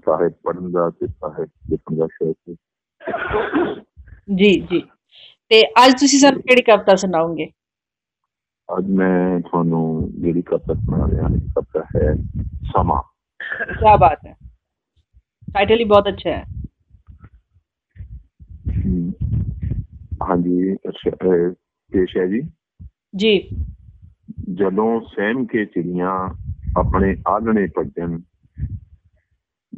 ਸਾਹਿਬ 0.04 0.32
ਪੜ੍ਹਨ 0.44 0.72
ਦਾ 0.72 0.90
ਤੇ 0.90 1.06
ਸਾਹਿਬ 1.06 1.48
ਲਿਖਣ 1.70 1.96
ਦਾ 1.96 2.06
ਸ਼ੌਕ 2.06 2.36
ਹੈ। 2.48 2.54
ਜੀ 4.34 4.60
ਜੀ। 4.60 4.82
ਤੇ 5.48 5.62
ਅੱਜ 5.62 5.92
ਤੁਸੀਂ 5.92 6.18
ਸਾਨੂੰ 6.18 6.42
ਕਿਹੜੀ 6.42 6.62
ਕਵਿਤਾ 6.62 6.96
ਸੁਣਾਓਗੇ? 6.96 7.50
ਅੱਜ 8.78 8.86
ਮੈਂ 8.88 9.40
ਤੁਹਾਨੂੰ 9.40 10.12
ਜਿਹੜੀ 10.20 10.42
ਕਵਿਤਾ 10.42 10.74
ਸੁਣਾ 10.74 11.08
ਰਿਹਾ 11.10 11.22
ਹਾਂ 11.22 11.30
ਕਵਿਤਾ 11.30 11.80
ਹੈ 11.96 12.14
ਸਮਾਂ। 12.72 13.02
ਕੀ 13.72 13.96
ਬਾਤ 14.00 14.26
ਹੈ। 14.26 14.36
ਟਾਈਟਲ 15.54 15.80
ਹੀ 15.80 15.84
ਬਹੁਤ 15.84 16.08
ਅੱਛਾ 16.08 16.30
ਹੈ। 16.30 16.44
ਹਾਂਜੀ 20.22 20.76
ਪੇਸ਼ 21.92 22.16
ਹੈ 22.16 22.26
ਜੀ। 22.26 22.42
ਜੀ। 23.16 23.48
ਜਦੋਂ 24.54 25.00
ਸਹਿਮ 25.00 25.46
ਕੇ 25.46 25.64
ਚਿੜੀਆਂ 25.64 26.34
ਆਪਣੇ 26.78 27.16
ਆਲਣੇ 27.28 27.66
ਭੱਜਣ 27.66 28.20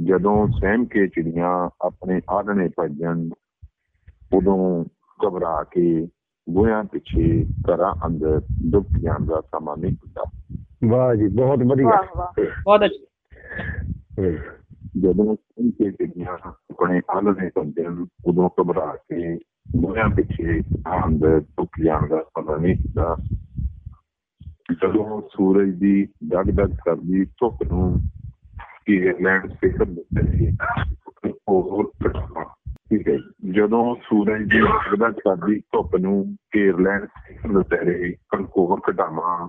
ਜਦੋਂ 0.03 0.49
ਸਹਿਮ 0.61 0.85
ਕੇ 0.85 1.07
ਚਿੜੀਆਂ 1.09 1.71
ਆਪਣੇ 1.87 2.21
ਆਲਣੇ 2.31 2.69
ਭੱਜਣ 2.77 3.29
ਉਦੋਂ 4.33 4.85
ਘਬਰਾ 5.27 5.65
ਕੇ 5.65 6.09
ਗੋਹਾਂ 6.51 6.85
ਪਿੱਛੇ 6.85 7.45
ਘਰਾਂ 7.45 8.07
ਅੰਦਰ 8.07 8.41
ਦੁੱਖ 8.71 8.87
ਗਿਆਨ 8.89 9.27
ਦਾ 9.27 9.41
ਸਮਾਂ 9.41 9.77
ਨਹੀਂ 9.77 9.93
ਹੁੰਦਾ। 9.93 10.25
ਵਾਹ 10.85 11.15
ਜੀ 11.15 11.29
ਬਹੁਤ 11.29 11.59
ਵਧੀਆ। 11.59 12.03
ਬਹੁਤ 12.65 12.85
ਅੱਛਾ। 12.85 14.31
ਜਦੋਂ 15.01 15.37
ਸੰਕੇ 15.37 15.91
ਤੇ 15.91 16.07
ਗਿਆ 16.07 16.37
ਕੋਨੇ 16.77 17.01
ਆਲ 17.11 17.35
ਦੇ 17.35 17.51
ਬੰਦੇ 17.57 17.87
ਉਦੋਂ 18.27 18.51
ਘਬਰਾ 18.61 18.87
ਕੇ 18.87 19.39
ਗੋਹਾਂ 19.77 20.09
ਪਿੱਛੇ 20.09 20.61
ਅੰਦਰ 21.07 21.41
ਦੁੱਖ 21.41 21.71
ਗਿਆਨ 21.85 22.09
ਦਾ 22.09 22.23
ਸਮਾਂ 22.23 22.59
ਨਹੀਂ 22.59 22.75
ਹੁੰਦਾ। 22.75 23.17
ਜਦੋਂ 24.73 25.23
ਸੂਰਜ 25.33 25.75
ਦੀ 25.75 26.05
ਡਗ 26.05 26.51
ਡਗ 26.51 26.75
ਕਰਦੀ 26.85 27.25
ਧੁੱਪ 27.25 27.63
ਨੂੰ 27.63 28.01
ਕਿ 28.87 29.15
ਲੈਂਡ 29.21 29.53
ਸਪੇਸ 29.53 29.75
ਦੇ 29.75 30.01
ਉੱਤੇ 30.01 30.53
ਉਹ 31.49 31.93
ਕਟਵਾ 32.05 32.46
ਠੀਕ 32.91 33.09
ਹੈ 33.09 33.17
ਜੀ। 33.17 33.53
ਜਦੋਂ 33.53 33.97
ਸੂਰਜ 34.03 34.43
ਦੀ 34.43 34.59
ਜਗ-ਜਗ 34.59 35.13
ਕਰਦੀ 35.13 35.61
ਧੁੱਪ 35.61 35.97
ਨੂੰ 35.97 36.37
ਘੇਰ 36.57 36.79
ਲੈਣ 36.79 37.07
ਦੁਪਹਿਰੇ 37.53 38.13
ਕਣਕੋਰ 38.29 38.81
ਘਟਾਵਾਂ 38.91 39.49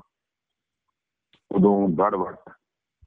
ਉਦੋਂ 1.51 1.87
ਵੜ 1.87 2.15
ਵੜ 2.15 2.35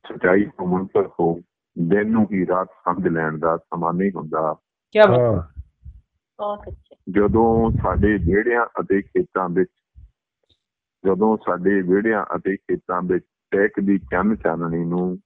ਸਚਾਈ 0.04 0.44
ਤੋਂ 0.44 0.66
ਮੁਨਕਰ 0.66 1.06
ਹੋ 1.20 1.40
ਦਿਨ 1.78 2.10
ਨੂੰ 2.10 2.26
ਹੀ 2.32 2.46
ਰਾਤ 2.46 2.68
ਸਮਝ 2.70 3.08
ਲੈਣ 3.08 3.38
ਦਾ 3.38 3.56
ਸਮਾਂ 3.56 3.92
ਨਹੀਂ 3.92 4.10
ਹੁੰਦਾ। 4.16 4.54
ਕੀ 4.94 4.98
ਬਾਤ 5.08 6.74
ਜਦੋਂ 7.10 7.70
ਸਾਡੇ 7.70 8.18
ਵਿਹੜਿਆਂ 8.18 8.66
ਅਤੇ 8.80 9.02
ਖੇਤਾਂ 9.02 9.48
ਵਿੱਚ 9.48 9.70
ਜਦੋਂ 11.06 11.36
ਸਾਡੇ 11.36 11.82
ਵਿਹੜਿਆਂ 11.82 12.24
ਅਤੇ 12.36 12.56
ਖੇਤਾਂ 12.56 13.02
ਵਿੱਚ 13.02 13.24
ਟੈਕ 13.50 13.80
ਦੀ 13.80 13.98
ਚੰਨ 13.98 14.36
ਚਾਨਣੀ 14.36 14.84
ਨੂੰ 14.84 15.18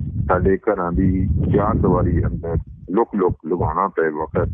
ਸਾਡੇ 0.00 0.56
ਘਰਾਂ 0.56 0.92
ਦੀ 0.92 1.26
ਚਾਰ 1.26 1.74
ਦੀਵਾਰੀ 1.74 2.24
ਅੰਦਰ 2.24 2.56
ਲੁਕ 2.90 3.08
ਲੁਕ 3.16 3.38
ਲੁਕਾਉਣਾ 3.46 3.88
ਪਏ 3.88 4.08
ਵਕਤ 4.08 4.48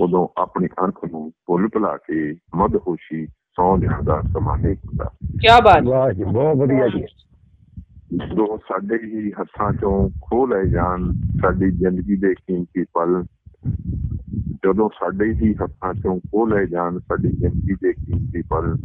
ਉਦੋਂ 0.00 0.28
ਆਪਣੀ 0.40 0.66
ਅੱਖ 0.66 1.04
ਨੂੰ 1.12 1.32
ਭੁੱਲ 1.46 1.68
ਭੁਲਾ 1.68 1.96
ਕੇ 1.96 2.32
ਮਦਹੋਸ਼ੀ 2.54 3.26
ਸੌਂ 3.26 3.78
ਜਾਣ 3.78 4.02
ਦਾ 4.02 4.22
ਸਮਾਂ 4.22 4.58
ਨਹੀਂ 4.58 4.74
ਹੁੰਦਾ। 4.74 5.04
ਕੀ 5.22 5.60
ਬਾਤ। 5.64 5.82
ਵਾਹ 5.82 6.12
ਜੀ 6.12 6.24
ਬਹੁਤ 6.24 6.56
ਵਧੀਆ 6.56 6.88
ਜੀ। 6.88 7.04
ਜਦੋਂ 8.16 8.58
ਸਾਡੇ 8.58 8.98
ਹੀ 9.04 9.30
ਹੱਥਾਂ 9.30 9.72
ਚੋਂ 9.72 10.10
ਖੋਹ 10.22 10.48
ਲਏ 10.48 10.68
ਜਾਣ 10.68 11.12
ਸਾਡੀ 11.12 11.70
ਜ਼ਿੰਦਗੀ 11.70 12.16
ਦੇ 12.16 12.34
ਕੀਮਤੀ 12.34 12.82
ਪਲ 12.82 13.24
ਜਦੋਂ 14.64 14.88
ਸਾਡੇ 14.88 15.32
ਹੀ 15.32 15.54
ਹੱਥਾਂ 15.54 15.94
ਚੋਂ 15.94 16.18
ਖੋਹ 16.18 16.48
ਲਏ 16.48 16.66
ਜਾਣ 16.66 16.98
ਸਾਡੀ 16.98 17.28
ਜ਼ਿੰਦਗੀ 17.28 17.74
ਦੇ 17.74 17.92
ਕੀਮਤੀ 17.92 18.42
ਪਲ 18.42 18.76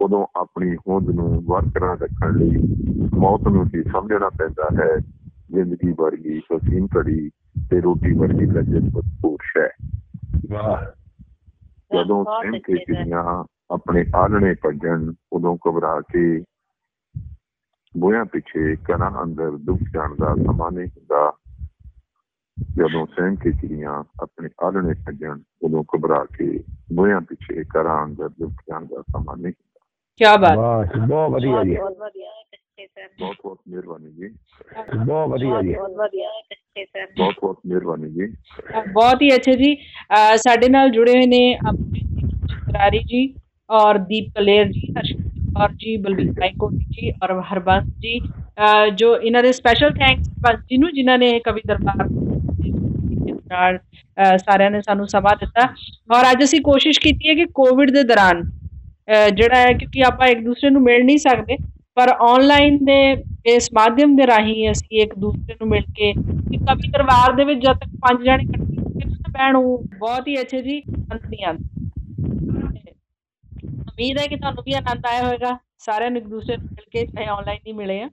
ਉਦੋਂ 0.00 0.26
ਆਪਣੀ 0.36 0.76
ਹੋਂਦ 0.76 1.10
ਨੂੰ 1.10 1.44
ਬਰਕਰਾਰ 1.44 1.98
ਰੱਖਣ 1.98 2.38
ਲਈ 2.38 2.56
ਮੌਤ 3.14 3.48
ਨੂੰ 3.48 3.66
ਹੀ 3.66 3.82
ਸਮਝਣਾ 3.82 4.28
ਪੈਂਦਾ 4.28 4.68
ਹੈ। 4.80 4.96
ਜ਼ਿੰਦਗੀ 5.50 5.94
ਵਰਗੀ 5.98 6.38
ਹਸੀਨ 6.38 6.88
ਘੜੀ 6.98 7.30
ਤੇ 7.70 7.80
ਰੋਟੀ 7.80 8.12
ਵਰਗੀ 8.12 8.46
ਲਜਤ 8.46 8.94
ਭਰਪੂਰ 8.94 9.38
ਹੈ 9.58 9.70
ਵਾਹ। 10.50 10.84
ਜਦੋਂ 11.94 12.24
ਸਿੰਘ 12.24 12.60
ਕੇ। 12.66 12.76
ਚਿੜੀਆਂ 12.76 13.44
ਆਪਣੇ 13.74 14.04
ਆਲਣੇ 14.14 14.54
ਭੱਜਣ 14.54 15.12
ਉਦੋਂ 15.32 15.56
ਘਬਰਾ 15.68 16.00
ਕੇ 16.00 16.44
ਬੋਇਆਂ 17.96 18.24
ਪਿੱਛੇ 18.24 18.76
ਘਰਾਂ 18.76 19.22
ਅੰਦਰ 19.22 19.50
ਡੁੱਬ 19.50 19.80
ਜਾਣ 19.94 20.14
ਦਾ 20.14 20.34
ਸਮਾਂ 20.34 20.70
ਨਹੀਂ 20.70 20.86
ਹੁੰਦਾ। 20.86 21.32
ਜਦੋਂ 22.76 23.06
ਸਿੰਘ 23.06 23.36
ਕੇ 23.36 23.52
ਚਿੜੀਆਂ 23.52 24.04
ਆਪਣੇ 24.22 24.48
ਆਲਣੇ 24.64 24.94
ਭੱਜਣ 25.06 25.38
ਉਦੋਂ 25.62 25.84
ਘਬਰਾ 25.96 26.24
ਕੇ 26.24 26.64
ਬੋਇਆਂ 26.94 27.20
ਪਿੱਛੇ 27.20 27.64
ਘਰਾਂ 27.64 28.04
ਅੰਦਰ 28.04 28.28
ਡੁੱਬ 28.28 28.52
ਜਾਣ 28.52 28.84
ਦਾ 28.84 29.02
ਸਮਾਂ 29.02 29.36
ਨਹੀਂ 29.36 29.52
ਕੀ 30.20 30.24
ਬਾਤ। 30.40 30.56
ਵਾਹ 30.58 30.84
ਜੀ 30.84 31.00
ਬਹੁਤ 31.00 31.30
ਵਧੀਆ 31.32 31.62
ਜੀ। 31.64 31.74
ਬਹੁਤ 31.76 31.96
ਵਧੀਆ 31.98 32.30
ਬਹੁਤ 33.18 33.36
ਬਹੁਤ 33.42 33.58
ਮਿਹਰਬਾਨੀ 33.68 34.10
ਜੀ। 34.10 34.28
ਬਹੁਤ 34.96 35.28
ਵਧੀਆ 35.30 35.60
ਜੀ। 35.62 35.72
ਬਹੁਤ 35.72 35.90
ਵਧੀਆ 35.92 36.28
ਬਹੁਤ 37.16 37.34
ਬਹੁਤ 37.40 37.58
ਮਿਹਰਬਾਨੀ 37.66 38.08
ਜੀ। 38.10 38.26
ਬਹੁਤ 38.92 39.22
ਹੀ 39.22 39.34
ਅੱਛੇ 39.34 39.52
ਜੀ। 39.56 39.74
ਸਾਡੇ 40.44 40.68
ਨਾਲ 40.68 40.90
ਜੁੜੇ 40.90 41.12
ਹੋਏ 41.12 41.26
ਨੇ 41.26 41.42
ਅਮਰੀਤ 41.70 43.02
ਜੀ 43.08 43.22
ਔਰ 43.70 43.98
ਦੀਪ 44.08 44.30
ਕਲੇਰ 44.34 44.66
ਜੀ 44.72 44.80
ਹਰਸ਼ਿਤ 44.92 45.20
ਕੌਰ 45.56 45.72
ਜੀ 45.80 45.96
ਬਲਵੀਰ 45.96 46.32
ਰਾਏਕੋਟੀ 46.40 46.84
ਜੀ 46.90 47.10
ਔਰ 47.22 47.32
ਹਰਬੰਸ 47.52 47.84
ਜੀ। 48.00 48.18
ਜੋ 48.96 49.16
ਇਹਨਾਂ 49.16 49.42
ਦੇ 49.42 49.52
ਸਪੈਸ਼ਲ 49.52 49.90
ਥੈਂਕਸ 49.92 50.28
ਹਰਬੰਸ 50.28 50.64
ਜੀ 50.70 50.76
ਨੂੰ 50.78 50.90
ਜਿਨ੍ਹਾਂ 50.94 51.18
ਨੇ 51.18 51.38
ਕਵੀ 51.44 51.60
ਦਰਬਾਰ 51.66 52.08
ਸਾਰਿਆਂ 54.38 54.70
ਨੇ 54.70 54.80
ਸਾਨੂੰ 54.82 55.06
ਸਮਾਂ 55.08 55.34
ਦਿੱਤਾ। 55.40 55.66
ਔਰ 56.16 56.30
ਅੱਜ 56.30 56.42
ਅਸੀਂ 56.44 56.60
ਕੋਸ਼ਿਸ਼ 56.64 57.00
ਕੀਤੀ 57.00 57.28
ਹੈ 57.28 57.34
ਕਿ 57.34 57.44
ਕੋਵਿਡ 57.54 57.90
ਦੇ 57.90 58.02
ਦੌਰਾਨ 58.04 58.42
ਜਿਹੜਾ 59.08 59.56
ਹੈ, 59.56 59.72
ਕਿਉਂਕਿ 59.72 60.02
ਆਪਾਂ 60.04 60.26
ਇੱਕ 60.28 60.40
ਦੂਸਰੇ 60.44 60.70
ਨੂੰ 60.70 60.82
ਮਿਲ 60.82 61.04
ਨਹੀਂ 61.04 61.18
ਸਕਦੇ। 61.18 61.56
ਪਰ 61.96 62.08
ਆਨਲਾਈਨ 62.22 62.78
ਦੇ, 62.84 63.00
ਇਸ 63.46 63.68
ਮਾਧਿਅਮ 63.74 64.14
ਦੇ 64.16 64.26
ਰਾਹੀਂ 64.26 64.70
ਅਸੀਂ 64.70 65.00
ਇੱਕ 65.02 65.14
ਦੂਸਰੇ 65.18 65.54
ਨੂੰ 65.54 65.68
ਮਿਲ 65.68 65.82
ਕੇ 65.96 66.12
ਕਿ 66.12 66.56
ਕਵੀ 66.58 66.88
ਦਰਬਾਰ 66.90 67.32
ਦੇ 67.32 67.44
ਵਿੱਚ 67.44 67.60
ਜਦ 67.60 67.78
ਤੱਕ 67.78 67.90
ਪੰਜ 68.02 68.24
ਜਣੇ 68.24 68.44
ਇਕੱਠੇ 68.44 68.78
ਹੋ 68.78 68.90
ਕੇ 68.90 69.04
ਨਾ 69.04 69.30
ਬਹਿਣ 69.30 69.56
ਉਹ 69.56 69.84
ਬਹੁਤ 69.98 70.28
ਹੀ 70.28 70.40
ਅੱਛੇ 70.40 70.62
ਜੀ 70.62 70.78
ਆਨੰਦ 70.88 71.26
ਨਹੀਂ 71.26 71.44
ਆਉਂਦਾ। 71.44 71.68
ਤੇ 72.74 72.92
ਉਮੀਦ 73.90 74.18
ਹੈ 74.18 74.26
ਕਿ 74.26 74.36
ਤੁਹਾਨੂੰ 74.36 74.64
ਵੀ 74.66 74.72
ਆਨੰਦ 74.74 75.06
ਆਇਆ 75.06 75.24
ਹੋਵੇਗਾ, 75.24 75.56
ਸਾਰਿਆਂ 75.78 76.10
ਨੂੰ 76.10 76.20
ਇੱਕ 76.20 76.28
ਦੂਸਰੇ 76.28 76.56
ਨੂੰ 76.56 76.66
ਮਿਲ 76.66 76.84
ਕੇ, 76.92 77.04
ਚਾਹੇ 77.06 77.26
ਆਨਲਾਈਨ 77.26 77.60
ਹੀ 77.66 77.72
ਮਿਲੇ 77.72 78.00
ਆ। 78.02 78.08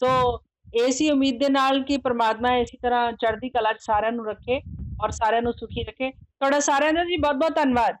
ਸੋ 0.00 0.38
ਇਸੀ 0.86 1.10
ਉਮੀਦ 1.10 1.38
ਦੇ 1.38 1.48
ਨਾਲ 1.48 1.82
ਕਿ 1.84 1.96
ਪ੍ਰਮਾਤਮਾ 1.98 2.54
ਇਸੇ 2.56 2.76
ਤਰ੍ਹਾਂ 2.82 3.10
ਚੜ੍ਹਦੀ 3.14 3.48
ਕਲਾ 3.50 3.72
'ਚ 3.72 3.80
ਸਾਰਿਆਂ 3.82 4.12
ਨੂੰ 4.12 4.26
ਰੱਖੇ 4.26 4.60
ਔਰ 5.02 5.10
ਸਾਰਿਆਂ 5.10 5.42
ਨੂੰ 5.42 5.52
ਸੁਖੀ 5.52 5.82
ਰੱਖੇ। 5.84 6.10
ਤੁਹਾਡਾ 6.10 6.60
ਸਾਰਿਆਂ 6.60 6.92
ਦਾ 6.92 7.04
ਜੀ 7.04 7.16
ਬਹੁਤ 7.16 7.36
ਬਹੁਤ 7.36 7.54
ਧੰਨਵਾਦ। 7.56 7.94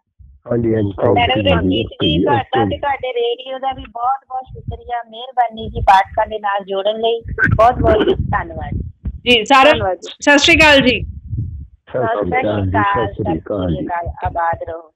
ਹਾਂਜੀ 0.46 0.74
ਹਾਂਜੀ 0.74 0.92
ਮੈਡਮ 1.12 1.40
ਰਣਜੀਤ 1.46 1.86
ਜੀ 2.02 2.22
ਤੁਹਾਡਾ 2.24 2.64
ਤੇ 2.64 2.76
ਤੁਹਾਡੇ 2.78 3.12
ਰੇਡੀਓ 3.12 3.58
ਦਾ 3.58 3.72
ਵੀ 3.72 3.84
ਬਹੁਤ 3.92 4.24
ਬਹੁਤ 4.28 4.44
ਸ਼ੁਕਰੀਆ। 4.46 5.02
ਮਿਹਰਬਾਨੀ 5.10 5.68
ਜੀ 5.68 5.80
ਪਾਠਕਾਂ 5.80 6.26
ਦੇ 6.26 6.38
ਨਾਲ 6.38 6.64
ਜੋੜਨ 6.64 7.00
ਲਈ। 7.00 7.20
ਬਹੁਤ 7.56 7.78
ਬਹੁਤ 7.78 8.08
ਧੰਨਵਾਦ। 8.30 8.78
ਜੀ 9.24 9.44
ਸ਼੍ਰੀ 10.38 10.56
ਅਕਾਲ 10.56 10.80
ਜੀ। 10.80 11.00
ਸਤਿ 11.88 12.06
ਸ਼੍ਰੀ 12.18 12.40
ਅਕਾਲ 12.40 12.66
ਜੀ 12.66 12.70
ਸਤਿ 12.70 13.12
ਸ਼੍ਰੀ 13.14 13.38
ਅਕਾਲ 13.38 13.74
ਜੀ। 13.74 13.86
ਆਬਾਦ 14.26 14.62
ਰਹੋ। 14.68 14.90